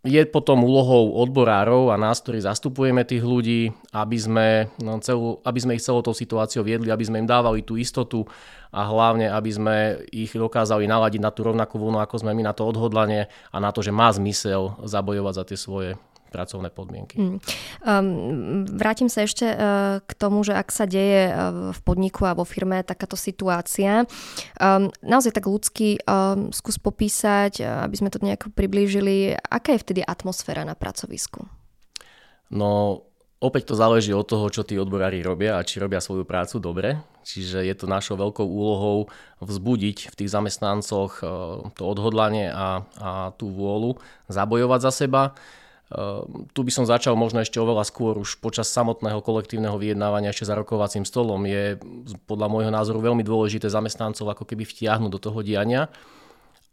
Je 0.05 0.21
potom 0.29 0.62
úlohou 0.62 1.17
odborárov 1.17 1.89
a 1.89 1.97
nás, 1.97 2.21
ktorí 2.21 2.38
zastupujeme 2.38 3.01
tých 3.01 3.25
ľudí, 3.25 3.74
aby 3.89 4.17
sme, 4.21 4.47
no, 4.77 5.01
celú, 5.01 5.41
aby 5.41 5.57
sme 5.57 5.74
ich 5.74 5.81
celou 5.81 6.05
tou 6.05 6.13
situáciou 6.13 6.62
viedli, 6.62 6.93
aby 6.93 7.01
sme 7.01 7.25
im 7.25 7.27
dávali 7.27 7.65
tú 7.65 7.74
istotu 7.74 8.21
a 8.69 8.85
hlavne, 8.85 9.33
aby 9.33 9.50
sme 9.50 9.75
ich 10.13 10.29
dokázali 10.29 10.85
naladiť 10.85 11.21
na 11.25 11.33
tú 11.33 11.50
rovnakú 11.50 11.81
vlnu, 11.81 11.97
ako 11.97 12.21
sme 12.21 12.38
my 12.38 12.45
na 12.45 12.53
to 12.53 12.69
odhodlanie 12.69 13.25
a 13.50 13.57
na 13.57 13.74
to, 13.74 13.81
že 13.81 13.89
má 13.89 14.13
zmysel 14.13 14.77
zabojovať 14.85 15.33
za 15.33 15.43
tie 15.50 15.57
svoje 15.57 15.91
pracovné 16.34 16.70
podmienky. 16.74 17.15
Mm. 17.15 17.38
Um, 17.86 18.65
vrátim 18.67 19.08
sa 19.08 19.24
ešte 19.24 19.46
uh, 19.48 20.03
k 20.03 20.12
tomu, 20.17 20.44
že 20.44 20.58
ak 20.58 20.70
sa 20.74 20.84
deje 20.84 21.32
uh, 21.32 21.72
v 21.72 21.79
podniku 21.86 22.27
a 22.27 22.36
vo 22.36 22.44
firme 22.44 22.84
takáto 22.84 23.15
situácia, 23.15 24.03
um, 24.60 24.91
naozaj 25.00 25.36
tak 25.36 25.48
ľudsky 25.48 26.01
um, 26.03 26.51
skús 26.51 26.75
popísať, 26.75 27.63
uh, 27.63 27.88
aby 27.88 27.96
sme 27.96 28.10
to 28.12 28.20
nejako 28.20 28.51
priblížili, 28.51 29.38
aká 29.38 29.75
je 29.75 29.84
vtedy 29.84 30.01
atmosféra 30.03 30.67
na 30.67 30.75
pracovisku? 30.75 31.48
No, 32.51 33.01
opäť 33.41 33.74
to 33.74 33.75
záleží 33.79 34.13
od 34.13 34.25
toho, 34.25 34.50
čo 34.53 34.62
tí 34.62 34.77
odborári 34.77 35.24
robia 35.25 35.58
a 35.58 35.65
či 35.65 35.82
robia 35.82 36.03
svoju 36.03 36.27
prácu 36.27 36.62
dobre. 36.62 36.98
Čiže 37.25 37.65
je 37.65 37.74
to 37.74 37.89
našou 37.89 38.22
veľkou 38.22 38.46
úlohou 38.46 39.10
vzbudiť 39.41 40.13
v 40.13 40.17
tých 40.17 40.29
zamestnancoch 40.29 41.25
to 41.74 41.82
odhodlanie 41.82 42.53
a, 42.53 42.86
a 43.01 43.34
tú 43.34 43.50
vôľu 43.50 43.98
zabojovať 44.29 44.79
za 44.86 44.91
seba. 44.94 45.34
Ehm, 45.94 46.50
tu 46.50 46.65
by 46.65 46.72
som 46.74 46.86
začal 46.89 47.13
možno 47.13 47.46
ešte 47.46 47.62
oveľa 47.62 47.86
skôr 47.86 48.18
už 48.18 48.42
počas 48.42 48.65
samotného 48.74 49.22
kolektívneho 49.22 49.77
vyjednávania 49.77 50.34
ešte 50.34 50.50
za 50.50 50.58
rokovacím 50.58 51.06
stolom. 51.06 51.46
Je 51.46 51.77
podľa 52.25 52.50
môjho 52.50 52.72
názoru 52.74 53.06
veľmi 53.06 53.22
dôležité 53.22 53.70
zamestnancov 53.70 54.25
ako 54.25 54.50
keby 54.50 54.65
vtiahnuť 54.65 55.12
do 55.13 55.20
toho 55.22 55.46
diania. 55.46 55.94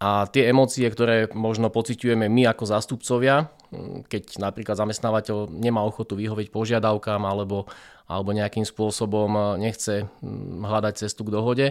A 0.02 0.26
tie 0.26 0.50
emócie, 0.50 0.82
ktoré 0.90 1.30
možno 1.30 1.70
pociťujeme 1.70 2.26
my 2.26 2.50
ako 2.50 2.64
zástupcovia, 2.66 3.52
hm, 3.70 4.08
keď 4.08 4.40
napríklad 4.40 4.80
zamestnávateľ 4.80 5.52
nemá 5.52 5.84
ochotu 5.84 6.16
vyhovieť 6.16 6.48
požiadavkám 6.48 7.22
alebo, 7.22 7.68
alebo 8.08 8.32
nejakým 8.32 8.64
spôsobom 8.64 9.30
eh, 9.36 9.44
nechce 9.68 10.08
hm, 10.08 10.64
hľadať 10.64 11.06
cestu 11.06 11.28
k 11.28 11.34
dohode, 11.36 11.66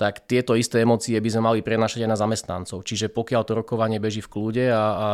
tak 0.00 0.24
tieto 0.24 0.56
isté 0.56 0.80
emócie 0.80 1.20
by 1.20 1.28
sme 1.28 1.42
mali 1.44 1.60
prenašať 1.60 2.08
aj 2.08 2.10
na 2.10 2.16
zamestnancov. 2.16 2.80
Čiže 2.88 3.12
pokiaľ 3.12 3.42
to 3.44 3.52
rokovanie 3.52 4.00
beží 4.00 4.24
v 4.24 4.32
kľude 4.32 4.64
a, 4.72 4.80
a 4.80 5.08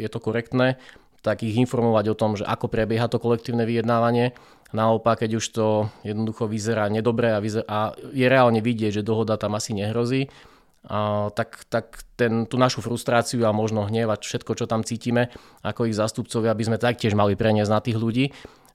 je 0.00 0.08
to 0.08 0.24
korektné, 0.24 0.80
tak 1.20 1.44
ich 1.44 1.54
informovať 1.60 2.04
o 2.08 2.18
tom, 2.18 2.40
že 2.40 2.48
ako 2.48 2.72
prebieha 2.72 3.12
to 3.12 3.20
kolektívne 3.20 3.68
vyjednávanie 3.68 4.32
Naopak, 4.72 5.20
keď 5.20 5.36
už 5.36 5.46
to 5.52 5.66
jednoducho 6.00 6.48
vyzerá 6.48 6.88
nedobre 6.88 7.36
a, 7.36 7.38
vyzerá, 7.44 7.64
a 7.68 7.78
je 8.16 8.24
reálne 8.24 8.64
vidieť, 8.64 9.00
že 9.00 9.06
dohoda 9.06 9.36
tam 9.36 9.52
asi 9.52 9.76
nehrozí, 9.76 10.32
a, 10.88 11.28
tak, 11.36 11.68
tak 11.68 12.00
ten, 12.16 12.48
tú 12.48 12.56
našu 12.56 12.80
frustráciu 12.80 13.44
a 13.44 13.52
možno 13.52 13.84
hnev 13.84 14.08
a 14.08 14.16
všetko, 14.16 14.56
čo 14.56 14.64
tam 14.64 14.80
cítime 14.80 15.28
ako 15.60 15.92
ich 15.92 15.96
zástupcovia, 15.96 16.56
aby 16.56 16.64
sme 16.64 16.80
taktiež 16.80 17.12
mali 17.12 17.36
preniesť 17.36 17.70
na 17.70 17.80
tých 17.84 18.00
ľudí, 18.00 18.32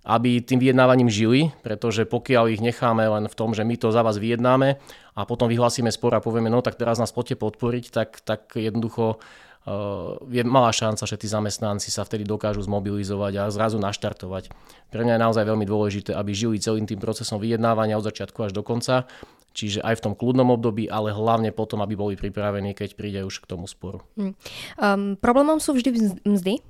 aby 0.07 0.39
tým 0.39 0.63
vyjednávaním 0.63 1.11
žili, 1.11 1.51
pretože 1.59 2.07
pokiaľ 2.07 2.55
ich 2.55 2.63
necháme 2.63 3.03
len 3.03 3.27
v 3.27 3.35
tom, 3.35 3.51
že 3.51 3.67
my 3.67 3.75
to 3.75 3.91
za 3.91 3.99
vás 4.07 4.15
vyjednáme 4.15 4.79
a 5.19 5.21
potom 5.27 5.51
vyhlásime 5.51 5.91
spor 5.91 6.15
a 6.15 6.23
povieme, 6.23 6.47
no 6.47 6.63
tak 6.63 6.79
teraz 6.79 6.95
nás 6.95 7.11
poďte 7.11 7.43
podporiť, 7.43 7.85
tak, 7.91 8.23
tak 8.23 8.55
jednoducho 8.55 9.19
uh, 9.19 10.15
je 10.31 10.47
malá 10.47 10.71
šanca, 10.71 11.03
že 11.03 11.19
tí 11.19 11.27
zamestnanci 11.27 11.91
sa 11.91 12.07
vtedy 12.07 12.23
dokážu 12.23 12.63
zmobilizovať 12.63 13.33
a 13.35 13.43
zrazu 13.51 13.83
naštartovať. 13.83 14.47
Pre 14.95 15.01
mňa 15.03 15.19
je 15.19 15.23
naozaj 15.27 15.43
veľmi 15.43 15.67
dôležité, 15.67 16.15
aby 16.15 16.31
žili 16.31 16.63
celým 16.63 16.87
tým 16.87 17.03
procesom 17.03 17.43
vyjednávania 17.43 17.99
od 17.99 18.07
začiatku 18.07 18.47
až 18.47 18.55
do 18.55 18.63
konca, 18.63 19.11
čiže 19.51 19.83
aj 19.83 19.99
v 19.99 20.03
tom 20.07 20.13
kľudnom 20.15 20.55
období, 20.55 20.87
ale 20.87 21.11
hlavne 21.11 21.51
potom, 21.51 21.83
aby 21.83 21.99
boli 21.99 22.15
pripravení, 22.15 22.71
keď 22.71 22.95
príde 22.95 23.19
už 23.27 23.43
k 23.43 23.49
tomu 23.49 23.67
sporu. 23.67 24.07
Um, 24.15 25.19
problémom 25.19 25.59
sú 25.59 25.75
vždy 25.75 26.23
mzdy? 26.23 26.63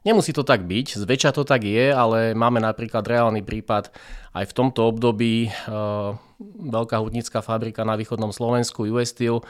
Nemusí 0.00 0.32
to 0.32 0.40
tak 0.40 0.64
byť, 0.64 0.96
zväčša 0.96 1.36
to 1.36 1.44
tak 1.44 1.60
je, 1.60 1.92
ale 1.92 2.32
máme 2.32 2.56
napríklad 2.56 3.04
reálny 3.04 3.44
prípad 3.44 3.92
aj 4.32 4.44
v 4.48 4.56
tomto 4.56 4.88
období. 4.88 5.52
Uh, 5.68 6.16
veľká 6.40 6.96
hudnická 7.04 7.44
fabrika 7.44 7.84
na 7.84 8.00
východnom 8.00 8.32
Slovensku, 8.32 8.88
US 8.88 9.12
Steel, 9.12 9.44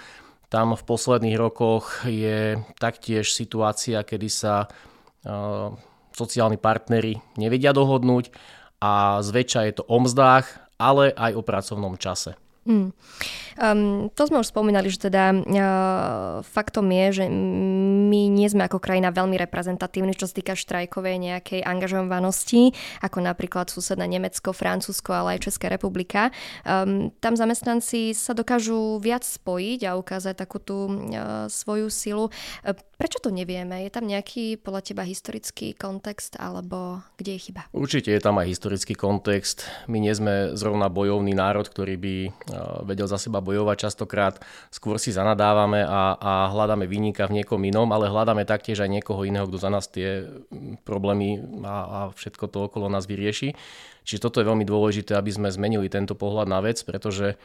tam 0.51 0.75
v 0.75 0.83
posledných 0.83 1.39
rokoch 1.39 2.03
je 2.11 2.59
taktiež 2.83 3.31
situácia, 3.31 4.03
kedy 4.03 4.27
sa 4.27 4.67
uh, 4.67 5.71
sociálni 6.11 6.59
partnery 6.59 7.23
nevedia 7.39 7.71
dohodnúť 7.71 8.35
a 8.83 9.23
zväčša 9.23 9.61
je 9.71 9.73
to 9.79 9.87
o 9.87 10.03
mzdách, 10.03 10.51
ale 10.83 11.15
aj 11.15 11.39
o 11.39 11.47
pracovnom 11.47 11.95
čase. 11.95 12.35
Mm. 12.71 12.95
Um, 13.59 14.09
to 14.15 14.31
sme 14.31 14.41
už 14.41 14.55
spomínali, 14.55 14.89
že 14.89 15.11
teda 15.11 15.35
uh, 15.35 16.41
faktom 16.47 16.87
je, 16.95 17.07
že 17.21 17.25
my 17.27 18.31
nie 18.31 18.47
sme 18.47 18.71
ako 18.71 18.79
krajina 18.79 19.11
veľmi 19.11 19.35
reprezentatívni, 19.37 20.15
čo 20.15 20.31
sa 20.31 20.39
týka 20.39 20.55
štrajkovej 20.55 21.19
nejakej 21.19 21.61
angažovanosti, 21.67 22.73
ako 23.03 23.19
napríklad 23.21 23.67
susedné 23.69 24.07
Nemecko, 24.07 24.55
Francúzsko, 24.55 25.13
ale 25.13 25.37
aj 25.37 25.51
Česká 25.51 25.67
republika. 25.67 26.31
Um, 26.63 27.11
tam 27.19 27.35
zamestnanci 27.35 28.15
sa 28.15 28.33
dokážu 28.33 29.03
viac 29.03 29.27
spojiť 29.27 29.81
a 29.91 29.99
ukázať 29.99 30.35
takú 30.39 30.63
tú 30.63 30.87
uh, 30.87 31.51
svoju 31.51 31.91
silu. 31.91 32.31
Uh, 32.63 32.73
prečo 32.97 33.19
to 33.19 33.35
nevieme? 33.35 33.83
Je 33.85 33.91
tam 33.91 34.07
nejaký 34.07 34.63
podľa 34.63 34.95
teba 34.95 35.03
historický 35.03 35.75
kontext 35.75 36.39
alebo 36.39 37.03
kde 37.19 37.37
je 37.37 37.51
chyba? 37.51 37.67
Určite 37.75 38.15
je 38.15 38.23
tam 38.23 38.41
aj 38.41 38.47
historický 38.47 38.95
kontext. 38.97 39.69
My 39.91 40.01
nie 40.01 40.15
sme 40.17 40.57
zrovna 40.57 40.89
bojovný 40.89 41.33
národ, 41.33 41.69
ktorý 41.69 41.97
by 41.97 42.15
vedel 42.85 43.09
za 43.09 43.17
seba 43.17 43.41
bojovať. 43.41 43.91
Častokrát 43.91 44.39
skôr 44.69 44.97
si 44.97 45.11
zanadávame 45.11 45.85
a, 45.85 46.17
a 46.17 46.33
hľadáme 46.53 46.85
vyníka 46.85 47.27
v 47.29 47.43
niekom 47.43 47.61
inom, 47.65 47.89
ale 47.93 48.13
hľadáme 48.13 48.45
taktiež 48.49 48.85
aj 48.85 48.91
niekoho 48.91 49.25
iného, 49.25 49.47
kto 49.49 49.59
za 49.59 49.71
nás 49.71 49.89
tie 49.89 50.25
problémy 50.85 51.41
a, 51.65 51.75
a 51.75 51.99
všetko 52.13 52.45
to 52.49 52.59
okolo 52.69 52.93
nás 52.93 53.05
vyrieši. 53.05 53.57
Čiže 54.05 54.23
toto 54.25 54.41
je 54.41 54.49
veľmi 54.49 54.65
dôležité, 54.65 55.15
aby 55.15 55.31
sme 55.31 55.53
zmenili 55.53 55.93
tento 55.93 56.17
pohľad 56.17 56.49
na 56.49 56.61
vec, 56.65 56.81
pretože 56.83 57.37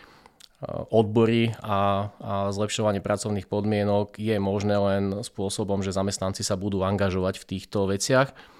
odbory 0.90 1.52
a, 1.60 2.10
a 2.18 2.34
zlepšovanie 2.50 3.04
pracovných 3.04 3.46
podmienok 3.46 4.16
je 4.16 4.40
možné 4.40 4.76
len 4.80 5.04
spôsobom, 5.22 5.84
že 5.84 5.94
zamestnanci 5.94 6.42
sa 6.42 6.56
budú 6.56 6.82
angažovať 6.82 7.44
v 7.44 7.48
týchto 7.54 7.92
veciach 7.92 8.32
Mm, 8.32 8.55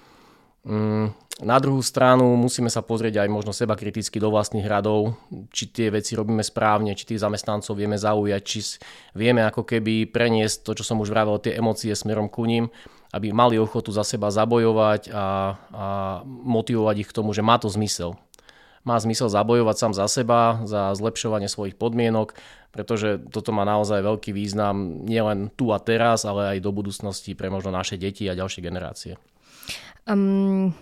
na 1.36 1.58
druhú 1.62 1.78
stranu 1.78 2.34
musíme 2.34 2.66
sa 2.66 2.82
pozrieť 2.82 3.22
aj 3.22 3.28
možno 3.30 3.54
seba 3.54 3.78
kriticky 3.78 4.18
do 4.18 4.34
vlastných 4.34 4.66
radov, 4.66 5.14
či 5.54 5.70
tie 5.70 5.94
veci 5.94 6.18
robíme 6.18 6.42
správne, 6.42 6.96
či 6.98 7.06
tých 7.06 7.22
zamestnancov 7.22 7.78
vieme 7.78 7.94
zaujať, 7.94 8.42
či 8.42 8.58
vieme 9.14 9.46
ako 9.46 9.62
keby 9.62 10.10
preniesť 10.10 10.66
to, 10.66 10.72
čo 10.74 10.82
som 10.82 10.98
už 10.98 11.12
vravel, 11.14 11.38
tie 11.38 11.54
emócie 11.54 11.94
smerom 11.94 12.26
ku 12.26 12.48
ním, 12.50 12.66
aby 13.14 13.30
mali 13.30 13.62
ochotu 13.62 13.94
za 13.94 14.02
seba 14.02 14.32
zabojovať 14.34 15.12
a, 15.12 15.14
a 15.14 15.24
motivovať 16.26 17.06
ich 17.06 17.08
k 17.12 17.16
tomu, 17.16 17.30
že 17.30 17.46
má 17.46 17.62
to 17.62 17.70
zmysel. 17.70 18.18
Má 18.82 18.98
zmysel 18.98 19.30
zabojovať 19.30 19.76
sám 19.76 19.92
za 19.94 20.06
seba, 20.10 20.62
za 20.66 20.94
zlepšovanie 20.98 21.46
svojich 21.46 21.78
podmienok, 21.78 22.34
pretože 22.74 23.22
toto 23.30 23.54
má 23.54 23.62
naozaj 23.62 24.02
veľký 24.02 24.34
význam 24.34 25.04
nielen 25.06 25.52
tu 25.54 25.70
a 25.70 25.78
teraz, 25.78 26.26
ale 26.26 26.58
aj 26.58 26.64
do 26.64 26.74
budúcnosti 26.74 27.38
pre 27.38 27.52
možno 27.52 27.70
naše 27.70 28.00
deti 28.00 28.24
a 28.24 28.38
ďalšie 28.38 28.62
generácie. 28.64 29.14
Um, 30.06 30.74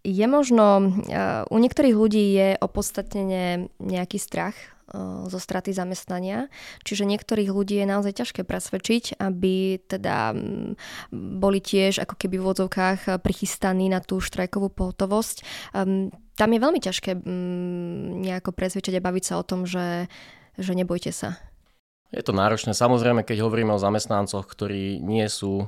je 0.00 0.26
možno, 0.28 0.80
uh, 0.80 1.44
u 1.48 1.56
niektorých 1.60 1.96
ľudí 1.96 2.24
je 2.32 2.48
opodstatnene 2.60 3.68
nejaký 3.80 4.16
strach 4.16 4.56
uh, 4.56 5.28
zo 5.28 5.36
straty 5.36 5.76
zamestnania, 5.76 6.48
čiže 6.84 7.08
niektorých 7.08 7.52
ľudí 7.52 7.80
je 7.80 7.86
naozaj 7.88 8.24
ťažké 8.24 8.48
presvedčiť, 8.48 9.20
aby 9.20 9.80
teda 9.84 10.32
um, 10.32 10.76
boli 11.12 11.60
tiež 11.60 12.00
ako 12.00 12.16
keby 12.16 12.40
v 12.40 12.46
vodzovkách 12.48 13.20
prichystaní 13.20 13.92
na 13.92 14.00
tú 14.00 14.20
štrajkovú 14.24 14.72
pohotovosť. 14.72 15.44
Tam 16.40 16.50
je 16.56 16.64
veľmi 16.64 16.80
ťažké 16.80 17.20
um, 17.20 18.20
nejako 18.24 18.56
presvedčiť 18.56 18.96
a 18.96 19.04
baviť 19.04 19.24
sa 19.24 19.34
o 19.36 19.44
tom, 19.44 19.68
že, 19.68 20.08
že 20.56 20.72
nebojte 20.72 21.12
sa. 21.12 21.36
Je 22.10 22.26
to 22.26 22.34
náročné. 22.34 22.74
Samozrejme, 22.74 23.22
keď 23.22 23.46
hovoríme 23.46 23.70
o 23.70 23.78
zamestnancoch, 23.78 24.42
ktorí 24.42 24.98
nie 24.98 25.30
sú 25.30 25.62
e, 25.62 25.66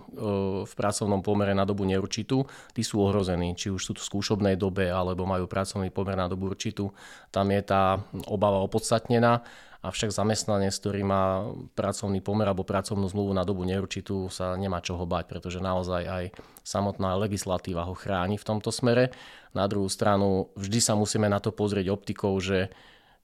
v 0.67 0.73
pracovnom 0.75 1.23
pomere 1.23 1.55
na 1.55 1.63
dobu 1.63 1.87
neurčitú, 1.87 2.43
tí 2.75 2.83
sú 2.83 2.99
ohrození, 2.99 3.55
či 3.55 3.71
už 3.71 3.79
sú 3.79 3.93
v 3.95 4.03
skúšobnej 4.03 4.59
dobe, 4.59 4.91
alebo 4.91 5.23
majú 5.23 5.47
pracovný 5.47 5.95
pomer 5.95 6.19
na 6.19 6.27
dobu 6.27 6.51
určitú. 6.51 6.91
Tam 7.31 7.47
je 7.47 7.63
tá 7.63 8.03
obava 8.27 8.59
opodstatnená, 8.59 9.47
avšak 9.83 10.15
zamestnanec, 10.15 10.75
ktorý 10.79 11.03
má 11.03 11.47
pracovný 11.75 12.23
pomer 12.23 12.47
alebo 12.47 12.63
pracovnú 12.63 13.07
zmluvu 13.11 13.35
na 13.35 13.43
dobu 13.43 13.67
neurčitú, 13.67 14.31
sa 14.31 14.55
nemá 14.55 14.79
čoho 14.79 15.03
bať, 15.03 15.27
pretože 15.27 15.59
naozaj 15.59 16.03
aj 16.07 16.25
samotná 16.63 17.19
legislatíva 17.19 17.87
ho 17.87 17.95
chráni 17.95 18.39
v 18.39 18.47
tomto 18.47 18.71
smere. 18.71 19.11
Na 19.55 19.67
druhú 19.67 19.91
stranu 19.91 20.55
vždy 20.55 20.79
sa 20.79 20.95
musíme 20.95 21.27
na 21.27 21.43
to 21.43 21.51
pozrieť 21.51 21.91
optikou, 21.91 22.35
že 22.39 22.71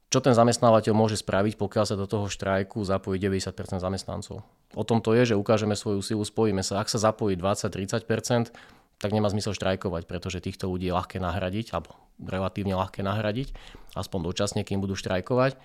čo 0.09 0.25
ten 0.25 0.33
zamestnávateľ 0.33 0.93
môže 0.97 1.21
spraviť, 1.21 1.61
pokiaľ 1.61 1.85
sa 1.85 1.97
do 1.97 2.09
toho 2.09 2.33
štrajku 2.33 2.81
zapojí 2.81 3.21
90% 3.21 3.77
zamestnancov. 3.77 4.41
O 4.73 4.85
tom 4.85 5.05
to 5.05 5.13
je, 5.13 5.33
že 5.33 5.35
ukážeme 5.37 5.77
svoju 5.77 6.01
silu, 6.01 6.25
spojíme 6.25 6.65
sa. 6.65 6.81
Ak 6.81 6.89
sa 6.89 6.97
zapojí 6.97 7.37
20-30%, 7.37 8.53
tak 8.99 9.11
nemá 9.15 9.29
zmysel 9.31 9.53
štrajkovať, 9.55 10.09
pretože 10.09 10.43
týchto 10.43 10.67
ľudí 10.67 10.91
je 10.91 10.97
ľahké 10.97 11.21
nahradiť, 11.21 11.77
alebo 11.77 11.95
relatívne 12.19 12.75
ľahké 12.75 13.05
nahradiť, 13.05 13.55
aspoň 13.95 14.33
dočasne, 14.33 14.65
kým 14.65 14.83
budú 14.83 14.99
štrajkovať. 14.99 15.61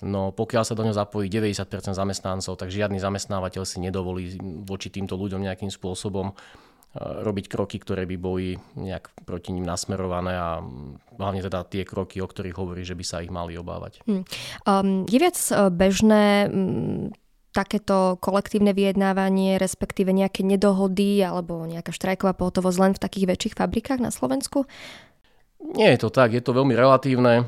No 0.00 0.32
pokiaľ 0.32 0.64
sa 0.64 0.76
do 0.76 0.84
ňoho 0.84 0.96
zapojí 0.96 1.28
90% 1.28 1.92
zamestnancov, 1.92 2.56
tak 2.56 2.72
žiadny 2.72 2.96
zamestnávateľ 3.00 3.68
si 3.68 3.84
nedovolí 3.84 4.38
voči 4.64 4.88
týmto 4.88 5.16
ľuďom 5.16 5.44
nejakým 5.44 5.68
spôsobom 5.68 6.32
robiť 6.98 7.46
kroky, 7.46 7.78
ktoré 7.78 8.02
by 8.02 8.16
boli 8.18 8.58
nejak 8.74 9.22
proti 9.22 9.54
ním 9.54 9.62
nasmerované 9.62 10.34
a 10.34 10.58
hlavne 11.22 11.38
teda 11.38 11.62
tie 11.70 11.86
kroky, 11.86 12.18
o 12.18 12.26
ktorých 12.26 12.58
hovorí, 12.58 12.82
že 12.82 12.98
by 12.98 13.04
sa 13.06 13.22
ich 13.22 13.30
mali 13.30 13.54
obávať. 13.54 14.02
Hmm. 14.10 14.26
Um, 14.66 15.06
je 15.06 15.18
viac 15.22 15.38
e, 15.38 15.70
bežné 15.70 16.50
um, 16.50 17.14
takéto 17.54 18.18
kolektívne 18.18 18.74
vyjednávanie, 18.74 19.54
respektíve 19.62 20.10
nejaké 20.10 20.42
nedohody 20.42 21.22
alebo 21.22 21.62
nejaká 21.62 21.94
štrajková 21.94 22.34
pohotovosť 22.34 22.78
len 22.82 22.92
v 22.98 23.02
takých 23.06 23.28
väčších 23.30 23.54
fabrikách 23.54 24.02
na 24.02 24.10
Slovensku? 24.10 24.66
Nie 25.62 25.94
je 25.94 26.02
to 26.02 26.10
tak, 26.10 26.34
je 26.34 26.42
to 26.42 26.58
veľmi 26.58 26.74
relatívne. 26.74 27.46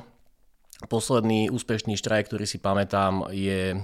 Posledný 0.87 1.51
úspešný 1.51 1.95
štrajk, 1.95 2.31
ktorý 2.31 2.47
si 2.47 2.59
pamätám, 2.59 3.31
je 3.31 3.79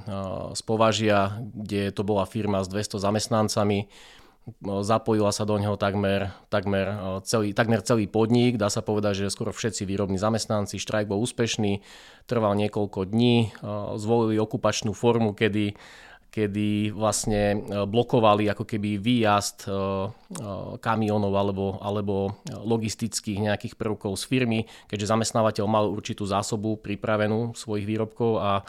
z 0.55 0.63
Považia, 0.67 1.39
kde 1.55 1.95
to 1.95 2.03
bola 2.03 2.27
firma 2.27 2.59
s 2.59 2.69
200 2.71 2.99
zamestnancami 2.99 3.87
zapojila 4.63 5.33
sa 5.33 5.49
do 5.49 5.57
neho 5.57 5.77
takmer, 5.81 6.33
takmer, 6.49 7.21
celý, 7.25 7.53
takmer 7.53 7.81
celý 7.81 8.09
podnik. 8.09 8.57
Dá 8.57 8.69
sa 8.69 8.85
povedať, 8.85 9.25
že 9.25 9.33
skoro 9.33 9.53
všetci 9.53 9.85
výrobní 9.85 10.17
zamestnanci. 10.17 10.81
Štrajk 10.81 11.09
bol 11.09 11.23
úspešný, 11.23 11.81
trval 12.29 12.57
niekoľko 12.57 13.09
dní. 13.09 13.53
Zvolili 14.01 14.41
okupačnú 14.41 14.93
formu, 14.97 15.33
kedy, 15.37 15.77
kedy 16.29 16.93
vlastne 16.93 17.65
blokovali 17.89 18.49
ako 18.53 18.65
keby 18.69 19.01
výjazd 19.01 19.69
kamionov 20.81 21.33
alebo, 21.33 21.81
alebo 21.81 22.37
logistických 22.49 23.49
nejakých 23.49 23.75
prvkov 23.81 24.17
z 24.17 24.25
firmy, 24.29 24.61
keďže 24.91 25.13
zamestnávateľ 25.15 25.65
mal 25.65 25.89
určitú 25.89 26.29
zásobu 26.29 26.77
pripravenú 26.81 27.57
svojich 27.57 27.89
výrobkov 27.89 28.33
a 28.41 28.67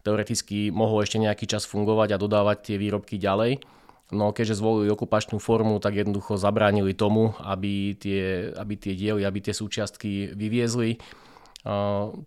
teoreticky 0.00 0.72
mohol 0.72 1.04
ešte 1.04 1.20
nejaký 1.20 1.44
čas 1.44 1.68
fungovať 1.68 2.16
a 2.16 2.20
dodávať 2.20 2.72
tie 2.72 2.76
výrobky 2.80 3.20
ďalej 3.20 3.79
No 4.10 4.34
keďže 4.34 4.58
zvolili 4.58 4.90
okupačnú 4.90 5.38
formu, 5.38 5.78
tak 5.78 5.94
jednoducho 5.94 6.34
zabránili 6.34 6.94
tomu, 6.98 7.34
aby 7.38 7.94
tie, 7.94 8.50
aby 8.58 8.74
tie 8.74 8.98
diely, 8.98 9.22
aby 9.22 9.38
tie 9.38 9.54
súčiastky 9.54 10.34
vyviezli. 10.34 10.98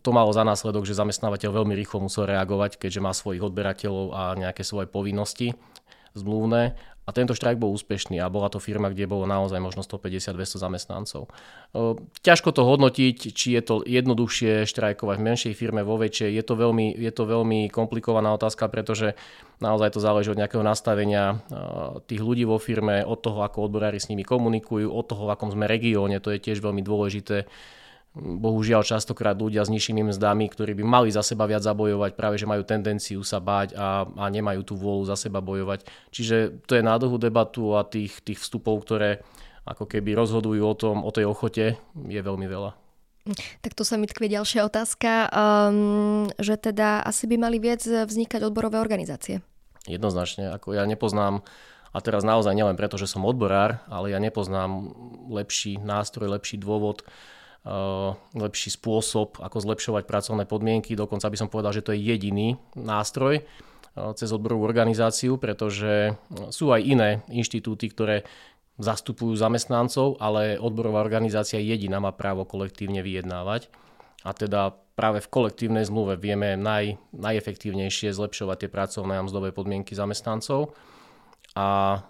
To 0.03 0.09
malo 0.13 0.29
za 0.31 0.45
následok, 0.45 0.85
že 0.85 0.95
zamestnávateľ 0.95 1.49
veľmi 1.49 1.73
rýchlo 1.73 2.05
musel 2.05 2.29
reagovať, 2.29 2.77
keďže 2.77 3.03
má 3.03 3.11
svojich 3.11 3.43
odberateľov 3.43 4.05
a 4.13 4.21
nejaké 4.37 4.61
svoje 4.61 4.87
povinnosti. 4.87 5.57
Zmluvné 6.13 6.77
a 7.03 7.09
tento 7.11 7.35
štrajk 7.35 7.59
bol 7.59 7.75
úspešný 7.75 8.15
a 8.23 8.31
bola 8.31 8.47
to 8.47 8.63
firma, 8.63 8.87
kde 8.87 9.11
bolo 9.11 9.27
naozaj 9.27 9.59
možno 9.59 9.83
150-200 9.83 10.55
zamestnancov. 10.55 11.27
Ťažko 12.23 12.55
to 12.55 12.63
hodnotiť, 12.63 13.35
či 13.35 13.59
je 13.59 13.61
to 13.61 13.75
jednoduchšie 13.83 14.63
štrajkovať 14.63 15.17
v 15.19 15.25
menšej 15.27 15.53
firme, 15.57 15.83
vo 15.83 15.99
väčšej. 15.99 16.31
Je 16.31 16.43
to 16.47 16.55
veľmi, 16.55 16.95
je 16.95 17.11
to 17.11 17.27
veľmi 17.27 17.67
komplikovaná 17.67 18.31
otázka, 18.31 18.71
pretože 18.71 19.19
naozaj 19.59 19.99
to 19.99 19.99
záleží 19.99 20.31
od 20.31 20.39
nejakého 20.39 20.63
nastavenia 20.63 21.43
tých 22.07 22.23
ľudí 22.23 22.47
vo 22.47 22.55
firme, 22.55 23.03
od 23.03 23.19
toho, 23.19 23.43
ako 23.43 23.67
odborári 23.67 23.99
s 23.99 24.07
nimi 24.07 24.23
komunikujú, 24.23 24.87
od 24.87 25.03
toho, 25.03 25.27
v 25.27 25.35
akom 25.35 25.51
sme 25.51 25.67
regióne, 25.67 26.23
to 26.23 26.31
je 26.31 26.39
tiež 26.39 26.63
veľmi 26.63 26.79
dôležité 26.79 27.51
bohužiaľ 28.13 28.85
častokrát 28.85 29.33
ľudia 29.33 29.65
s 29.65 29.73
nižšími 29.73 30.05
mzdami, 30.13 30.45
ktorí 30.53 30.77
by 30.77 30.83
mali 30.85 31.09
za 31.09 31.25
seba 31.25 31.49
viac 31.49 31.65
zabojovať, 31.65 32.13
práve 32.13 32.37
že 32.37 32.45
majú 32.45 32.61
tendenciu 32.61 33.25
sa 33.25 33.41
báť 33.41 33.73
a, 33.73 34.05
a 34.05 34.25
nemajú 34.29 34.61
tú 34.61 34.73
vôľu 34.77 35.09
za 35.09 35.17
seba 35.17 35.41
bojovať. 35.41 35.89
Čiže 36.13 36.61
to 36.69 36.77
je 36.77 36.85
na 36.85 36.93
dlhú 37.01 37.17
debatu 37.17 37.73
a 37.73 37.81
tých, 37.81 38.21
tých 38.21 38.37
vstupov, 38.37 38.85
ktoré 38.85 39.25
ako 39.65 39.89
keby 39.89 40.13
rozhodujú 40.13 40.61
o, 40.61 40.75
tom, 40.77 41.01
o 41.01 41.09
tej 41.09 41.25
ochote, 41.25 41.79
je 41.95 42.21
veľmi 42.21 42.45
veľa. 42.45 42.77
Tak 43.63 43.73
tu 43.73 43.87
sa 43.87 43.95
mi 43.95 44.05
tkvie 44.05 44.35
ďalšia 44.35 44.67
otázka, 44.67 45.31
um, 45.31 46.27
že 46.35 46.59
teda 46.59 47.01
asi 47.07 47.23
by 47.25 47.39
mali 47.39 47.57
viac 47.57 47.79
vznikať 47.81 48.43
odborové 48.43 48.83
organizácie. 48.83 49.39
Jednoznačne, 49.87 50.51
ako 50.51 50.75
ja 50.75 50.83
nepoznám 50.83 51.41
a 51.95 51.97
teraz 52.03 52.27
naozaj 52.27 52.51
nielen 52.51 52.75
preto, 52.75 52.99
že 52.99 53.07
som 53.07 53.23
odborár, 53.23 53.79
ale 53.87 54.11
ja 54.11 54.19
nepoznám 54.19 54.91
lepší 55.31 55.79
nástroj, 55.79 56.35
lepší 56.35 56.59
dôvod, 56.59 57.07
lepší 58.35 58.75
spôsob, 58.75 59.39
ako 59.39 59.57
zlepšovať 59.63 60.03
pracovné 60.03 60.43
podmienky. 60.43 60.99
Dokonca 60.99 61.31
by 61.31 61.37
som 61.39 61.47
povedal, 61.47 61.71
že 61.71 61.83
to 61.83 61.95
je 61.95 62.03
jediný 62.03 62.59
nástroj 62.75 63.39
eh, 63.39 63.45
cez 64.19 64.29
odborovú 64.35 64.67
organizáciu, 64.67 65.39
pretože 65.39 66.11
eh, 66.11 66.15
sú 66.51 66.75
aj 66.75 66.81
iné 66.83 67.09
inštitúty, 67.31 67.87
ktoré 67.87 68.27
zastupujú 68.81 69.37
zamestnancov, 69.37 70.17
ale 70.17 70.57
odborová 70.57 71.05
organizácia 71.05 71.61
jediná 71.61 72.01
má 72.01 72.09
právo 72.09 72.43
kolektívne 72.43 73.05
vyjednávať. 73.05 73.69
A 74.25 74.33
teda 74.33 74.73
práve 74.97 75.21
v 75.21 75.29
kolektívnej 75.29 75.85
zmluve 75.85 76.17
vieme 76.17 76.57
naj, 76.57 76.97
najefektívnejšie 77.13 78.15
zlepšovať 78.15 78.65
tie 78.65 78.69
pracovné 78.73 79.19
a 79.19 79.25
mzdové 79.25 79.53
podmienky 79.53 79.93
zamestnancov. 79.93 80.73
A 81.53 82.01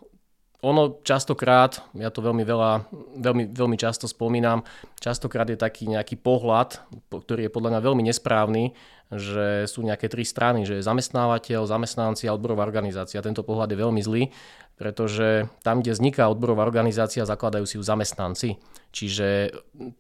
ono 0.64 1.04
častokrát, 1.04 1.84
ja 1.92 2.08
to 2.08 2.24
veľmi 2.24 2.48
veľa, 2.48 2.88
veľmi, 3.20 3.44
veľmi 3.52 3.76
často 3.76 4.08
spomínam, 4.08 4.64
častokrát 4.96 5.44
je 5.52 5.60
taký 5.60 5.92
nejaký 5.92 6.16
pohľad, 6.16 6.80
ktorý 7.12 7.46
je 7.46 7.52
podľa 7.52 7.76
mňa 7.76 7.82
veľmi 7.84 8.04
nesprávny, 8.08 8.72
že 9.12 9.68
sú 9.68 9.84
nejaké 9.84 10.08
tri 10.08 10.24
strany, 10.24 10.64
že 10.64 10.80
je 10.80 10.88
zamestnávateľ, 10.88 11.68
zamestnanci 11.68 12.32
a 12.32 12.34
odborová 12.34 12.64
organizácia. 12.64 13.20
Tento 13.20 13.44
pohľad 13.44 13.76
je 13.76 13.78
veľmi 13.84 14.02
zlý, 14.02 14.32
pretože 14.80 15.52
tam, 15.62 15.84
kde 15.84 15.94
vzniká 15.94 16.32
odborová 16.32 16.64
organizácia, 16.64 17.28
zakladajú 17.28 17.68
si 17.68 17.76
ju 17.78 17.84
zamestnanci. 17.84 18.58
Čiže 18.94 19.50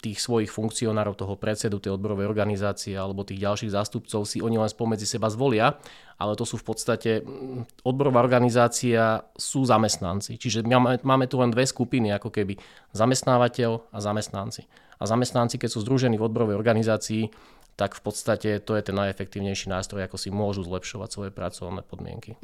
tých 0.05 0.21
svojich 0.21 0.53
funkcionárov, 0.53 1.17
toho 1.17 1.33
predsedu 1.33 1.81
tej 1.81 1.97
odborovej 1.97 2.29
organizácie 2.29 2.93
alebo 2.93 3.25
tých 3.25 3.41
ďalších 3.41 3.73
zástupcov 3.73 4.21
si 4.29 4.37
oni 4.37 4.61
len 4.61 4.69
spomedzi 4.69 5.09
seba 5.09 5.33
zvolia, 5.33 5.81
ale 6.21 6.37
to 6.37 6.45
sú 6.45 6.61
v 6.61 6.65
podstate, 6.69 7.25
odborová 7.81 8.21
organizácia 8.21 9.25
sú 9.33 9.65
zamestnanci. 9.65 10.37
Čiže 10.37 10.61
máme, 10.69 11.01
máme 11.01 11.25
tu 11.25 11.41
len 11.41 11.49
dve 11.49 11.65
skupiny, 11.65 12.13
ako 12.13 12.29
keby 12.29 12.53
zamestnávateľ 12.93 13.89
a 13.89 13.97
zamestnanci. 13.97 14.69
A 15.01 15.09
zamestnanci, 15.09 15.57
keď 15.57 15.69
sú 15.73 15.81
združení 15.81 16.21
v 16.21 16.29
odborovej 16.29 16.53
organizácii, 16.53 17.33
tak 17.73 17.97
v 17.97 18.01
podstate 18.05 18.49
to 18.61 18.77
je 18.77 18.83
ten 18.85 18.93
najefektívnejší 18.93 19.65
nástroj, 19.65 20.05
ako 20.05 20.17
si 20.21 20.29
môžu 20.29 20.61
zlepšovať 20.61 21.09
svoje 21.09 21.31
pracovné 21.33 21.81
podmienky. 21.81 22.37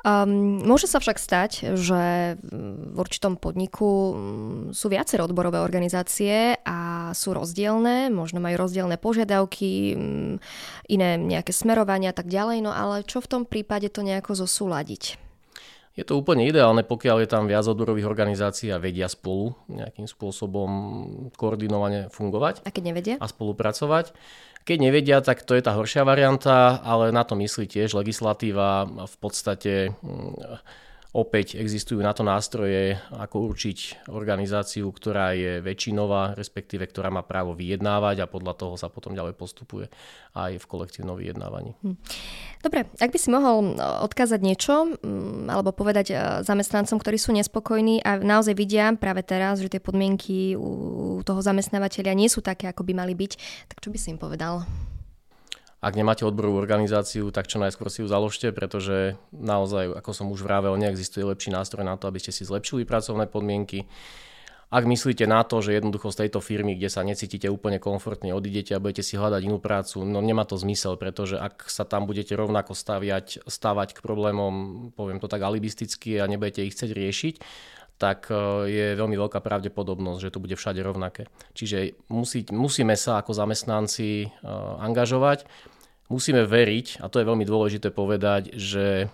Um, 0.00 0.64
môže 0.64 0.88
sa 0.88 1.00
však 1.00 1.20
stať, 1.20 1.76
že 1.76 2.34
v 2.40 2.96
určitom 2.96 3.36
podniku 3.36 4.12
mm, 4.12 4.76
sú 4.76 4.86
viaceré 4.88 5.20
odborové 5.20 5.60
organizácie 5.60 6.56
a 6.64 7.12
sú 7.12 7.36
rozdielne, 7.36 8.08
možno 8.08 8.40
majú 8.40 8.64
rozdielne 8.64 8.96
požiadavky, 8.96 9.96
mm, 9.96 10.34
iné 10.88 11.20
nejaké 11.20 11.52
smerovania 11.52 12.12
a 12.12 12.16
tak 12.16 12.32
ďalej, 12.32 12.64
no 12.64 12.72
ale 12.72 13.04
čo 13.04 13.20
v 13.20 13.30
tom 13.30 13.42
prípade 13.44 13.92
to 13.92 14.00
nejako 14.00 14.32
zosúľadiť? 14.32 15.24
Je 15.94 16.02
to 16.02 16.18
úplne 16.18 16.42
ideálne, 16.42 16.82
pokiaľ 16.82 17.22
je 17.22 17.28
tam 17.30 17.46
viac 17.46 17.62
odborových 17.70 18.10
organizácií 18.10 18.66
a 18.74 18.82
vedia 18.82 19.06
spolu 19.06 19.54
nejakým 19.70 20.10
spôsobom 20.10 20.70
koordinovane 21.38 22.10
fungovať. 22.10 22.66
A 22.66 22.74
keď 22.74 22.82
nevedia? 22.90 23.14
A 23.22 23.30
spolupracovať. 23.30 24.10
Keď 24.64 24.78
nevedia, 24.80 25.20
tak 25.20 25.44
to 25.44 25.52
je 25.52 25.60
tá 25.60 25.76
horšia 25.76 26.08
varianta, 26.08 26.80
ale 26.80 27.12
na 27.12 27.20
to 27.20 27.36
myslí 27.36 27.68
tiež 27.68 27.92
legislatíva. 28.00 28.88
V 28.88 29.16
podstate 29.20 29.92
mm, 30.00 30.40
Opäť 31.14 31.54
existujú 31.62 32.02
na 32.02 32.10
to 32.10 32.26
nástroje, 32.26 32.98
ako 33.14 33.46
určiť 33.46 34.10
organizáciu, 34.10 34.90
ktorá 34.90 35.30
je 35.38 35.62
väčšinová, 35.62 36.34
respektíve 36.34 36.90
ktorá 36.90 37.06
má 37.06 37.22
právo 37.22 37.54
vyjednávať 37.54 38.26
a 38.26 38.30
podľa 38.30 38.58
toho 38.58 38.74
sa 38.74 38.90
potom 38.90 39.14
ďalej 39.14 39.38
postupuje 39.38 39.86
aj 40.34 40.58
v 40.58 40.66
kolektívnom 40.66 41.14
vyjednávaní. 41.14 41.78
Hm. 41.86 41.94
Dobre, 42.66 42.90
ak 42.98 43.14
by 43.14 43.18
si 43.22 43.30
mohol 43.30 43.78
odkázať 43.78 44.40
niečo 44.42 44.98
alebo 45.46 45.70
povedať 45.70 46.06
e, 46.10 46.14
zamestnancom, 46.42 46.98
ktorí 46.98 47.14
sú 47.14 47.30
nespokojní 47.30 48.02
a 48.02 48.18
naozaj 48.18 48.58
vidia 48.58 48.90
práve 48.98 49.22
teraz, 49.22 49.62
že 49.62 49.70
tie 49.70 49.78
podmienky 49.78 50.58
u 50.58 51.22
toho 51.22 51.38
zamestnávateľia 51.38 52.18
nie 52.18 52.26
sú 52.26 52.42
také, 52.42 52.66
ako 52.66 52.82
by 52.82 53.06
mali 53.06 53.14
byť, 53.14 53.32
tak 53.70 53.78
čo 53.78 53.94
by 53.94 53.98
si 54.02 54.10
im 54.10 54.18
povedal? 54.18 54.66
Ak 55.84 56.00
nemáte 56.00 56.24
odborovú 56.24 56.56
organizáciu, 56.56 57.28
tak 57.28 57.44
čo 57.44 57.60
najskôr 57.60 57.92
si 57.92 58.00
ju 58.00 58.08
založte, 58.08 58.48
pretože 58.56 59.20
naozaj, 59.36 59.92
ako 60.00 60.10
som 60.16 60.32
už 60.32 60.40
vravel, 60.40 60.80
neexistuje 60.80 61.28
lepší 61.28 61.52
nástroj 61.52 61.84
na 61.84 62.00
to, 62.00 62.08
aby 62.08 62.16
ste 62.24 62.32
si 62.32 62.48
zlepšili 62.48 62.88
pracovné 62.88 63.28
podmienky. 63.28 63.84
Ak 64.72 64.88
myslíte 64.88 65.28
na 65.28 65.44
to, 65.44 65.60
že 65.60 65.76
jednoducho 65.76 66.08
z 66.08 66.26
tejto 66.26 66.40
firmy, 66.40 66.74
kde 66.74 66.88
sa 66.88 67.04
necítite 67.04 67.52
úplne 67.52 67.76
komfortne, 67.76 68.32
odídete 68.32 68.72
a 68.72 68.80
budete 68.80 69.04
si 69.04 69.20
hľadať 69.20 69.44
inú 69.44 69.60
prácu, 69.60 70.02
no 70.08 70.24
nemá 70.24 70.48
to 70.48 70.56
zmysel, 70.56 70.96
pretože 70.96 71.36
ak 71.36 71.68
sa 71.68 71.84
tam 71.84 72.08
budete 72.08 72.32
rovnako 72.32 72.72
staviať, 72.72 73.44
stavať 73.44 73.94
k 73.94 74.02
problémom, 74.02 74.88
poviem 74.96 75.20
to 75.20 75.28
tak 75.28 75.44
alibisticky 75.44 76.16
a 76.16 76.24
nebudete 76.26 76.64
ich 76.64 76.74
chcieť 76.74 76.90
riešiť, 76.90 77.34
tak 78.00 78.26
e, 78.32 78.34
je 78.66 78.86
veľmi 78.98 79.14
veľká 79.14 79.38
pravdepodobnosť, 79.38 80.18
že 80.18 80.32
to 80.34 80.42
bude 80.42 80.56
všade 80.58 80.82
rovnaké. 80.82 81.30
Čiže 81.54 81.94
musí, 82.10 82.42
musíme 82.50 82.98
sa 82.98 83.22
ako 83.22 83.30
zamestnanci 83.30 84.26
e, 84.26 84.28
angažovať 84.82 85.46
musíme 86.08 86.44
veriť, 86.44 87.00
a 87.00 87.08
to 87.08 87.20
je 87.20 87.28
veľmi 87.28 87.44
dôležité 87.46 87.88
povedať, 87.90 88.54
že 88.56 89.08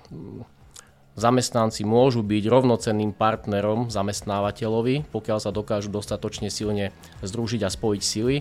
zamestnanci 1.18 1.84
môžu 1.84 2.22
byť 2.24 2.44
rovnocenným 2.46 3.12
partnerom 3.12 3.90
zamestnávateľovi, 3.90 5.10
pokiaľ 5.10 5.38
sa 5.42 5.50
dokážu 5.52 5.90
dostatočne 5.92 6.48
silne 6.48 6.94
združiť 7.20 7.60
a 7.66 7.70
spojiť 7.70 8.02
sily. 8.02 8.36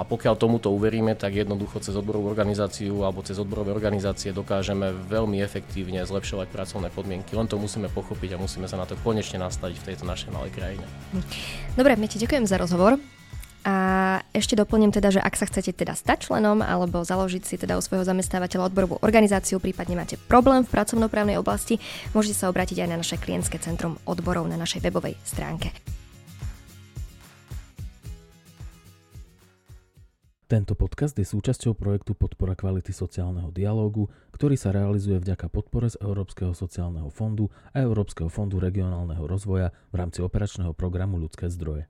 A 0.00 0.04
pokiaľ 0.08 0.40
tomuto 0.40 0.72
uveríme, 0.72 1.12
tak 1.12 1.36
jednoducho 1.36 1.84
cez 1.84 1.92
odborovú 1.92 2.32
organizáciu 2.32 3.04
alebo 3.04 3.20
cez 3.20 3.36
odborové 3.36 3.68
organizácie 3.76 4.32
dokážeme 4.32 4.96
veľmi 4.96 5.44
efektívne 5.44 6.00
zlepšovať 6.08 6.48
pracovné 6.48 6.88
podmienky. 6.88 7.36
Len 7.36 7.44
to 7.44 7.60
musíme 7.60 7.84
pochopiť 7.92 8.32
a 8.32 8.40
musíme 8.40 8.64
sa 8.64 8.80
na 8.80 8.88
to 8.88 8.96
konečne 9.04 9.36
nastaviť 9.44 9.76
v 9.76 9.86
tejto 9.92 10.08
našej 10.08 10.32
malej 10.32 10.56
krajine. 10.56 10.88
Dobre, 11.76 12.00
my 12.00 12.08
ti 12.08 12.16
ďakujem 12.16 12.48
za 12.48 12.56
rozhovor. 12.56 12.96
A 13.60 13.76
ešte 14.32 14.56
doplním 14.56 14.88
teda, 14.88 15.12
že 15.12 15.20
ak 15.20 15.36
sa 15.36 15.44
chcete 15.44 15.76
teda 15.76 15.92
stať 15.92 16.32
členom 16.32 16.64
alebo 16.64 17.04
založiť 17.04 17.42
si 17.44 17.60
teda 17.60 17.76
u 17.76 17.84
svojho 17.84 18.08
zamestnávateľa 18.08 18.72
odborovú 18.72 18.96
organizáciu, 19.04 19.60
prípadne 19.60 20.00
máte 20.00 20.16
problém 20.16 20.64
v 20.64 20.72
pracovnoprávnej 20.72 21.36
oblasti, 21.36 21.76
môžete 22.16 22.40
sa 22.40 22.48
obrátiť 22.48 22.80
aj 22.80 22.88
na 22.88 22.96
naše 22.96 23.20
klientské 23.20 23.60
centrum 23.60 24.00
odborov 24.08 24.48
na 24.48 24.56
našej 24.56 24.80
webovej 24.80 25.20
stránke. 25.28 25.76
Tento 30.50 30.74
podcast 30.74 31.14
je 31.14 31.22
súčasťou 31.22 31.78
projektu 31.78 32.18
Podpora 32.18 32.58
kvality 32.58 32.90
sociálneho 32.90 33.54
dialógu, 33.54 34.10
ktorý 34.34 34.58
sa 34.58 34.74
realizuje 34.74 35.22
vďaka 35.22 35.46
podpore 35.46 35.86
z 35.86 36.00
Európskeho 36.02 36.58
sociálneho 36.58 37.06
fondu 37.06 37.54
a 37.70 37.78
Európskeho 37.78 38.26
fondu 38.26 38.58
regionálneho 38.58 39.30
rozvoja 39.30 39.70
v 39.94 40.02
rámci 40.02 40.26
operačného 40.26 40.74
programu 40.74 41.22
Ľudské 41.22 41.46
zdroje. 41.46 41.86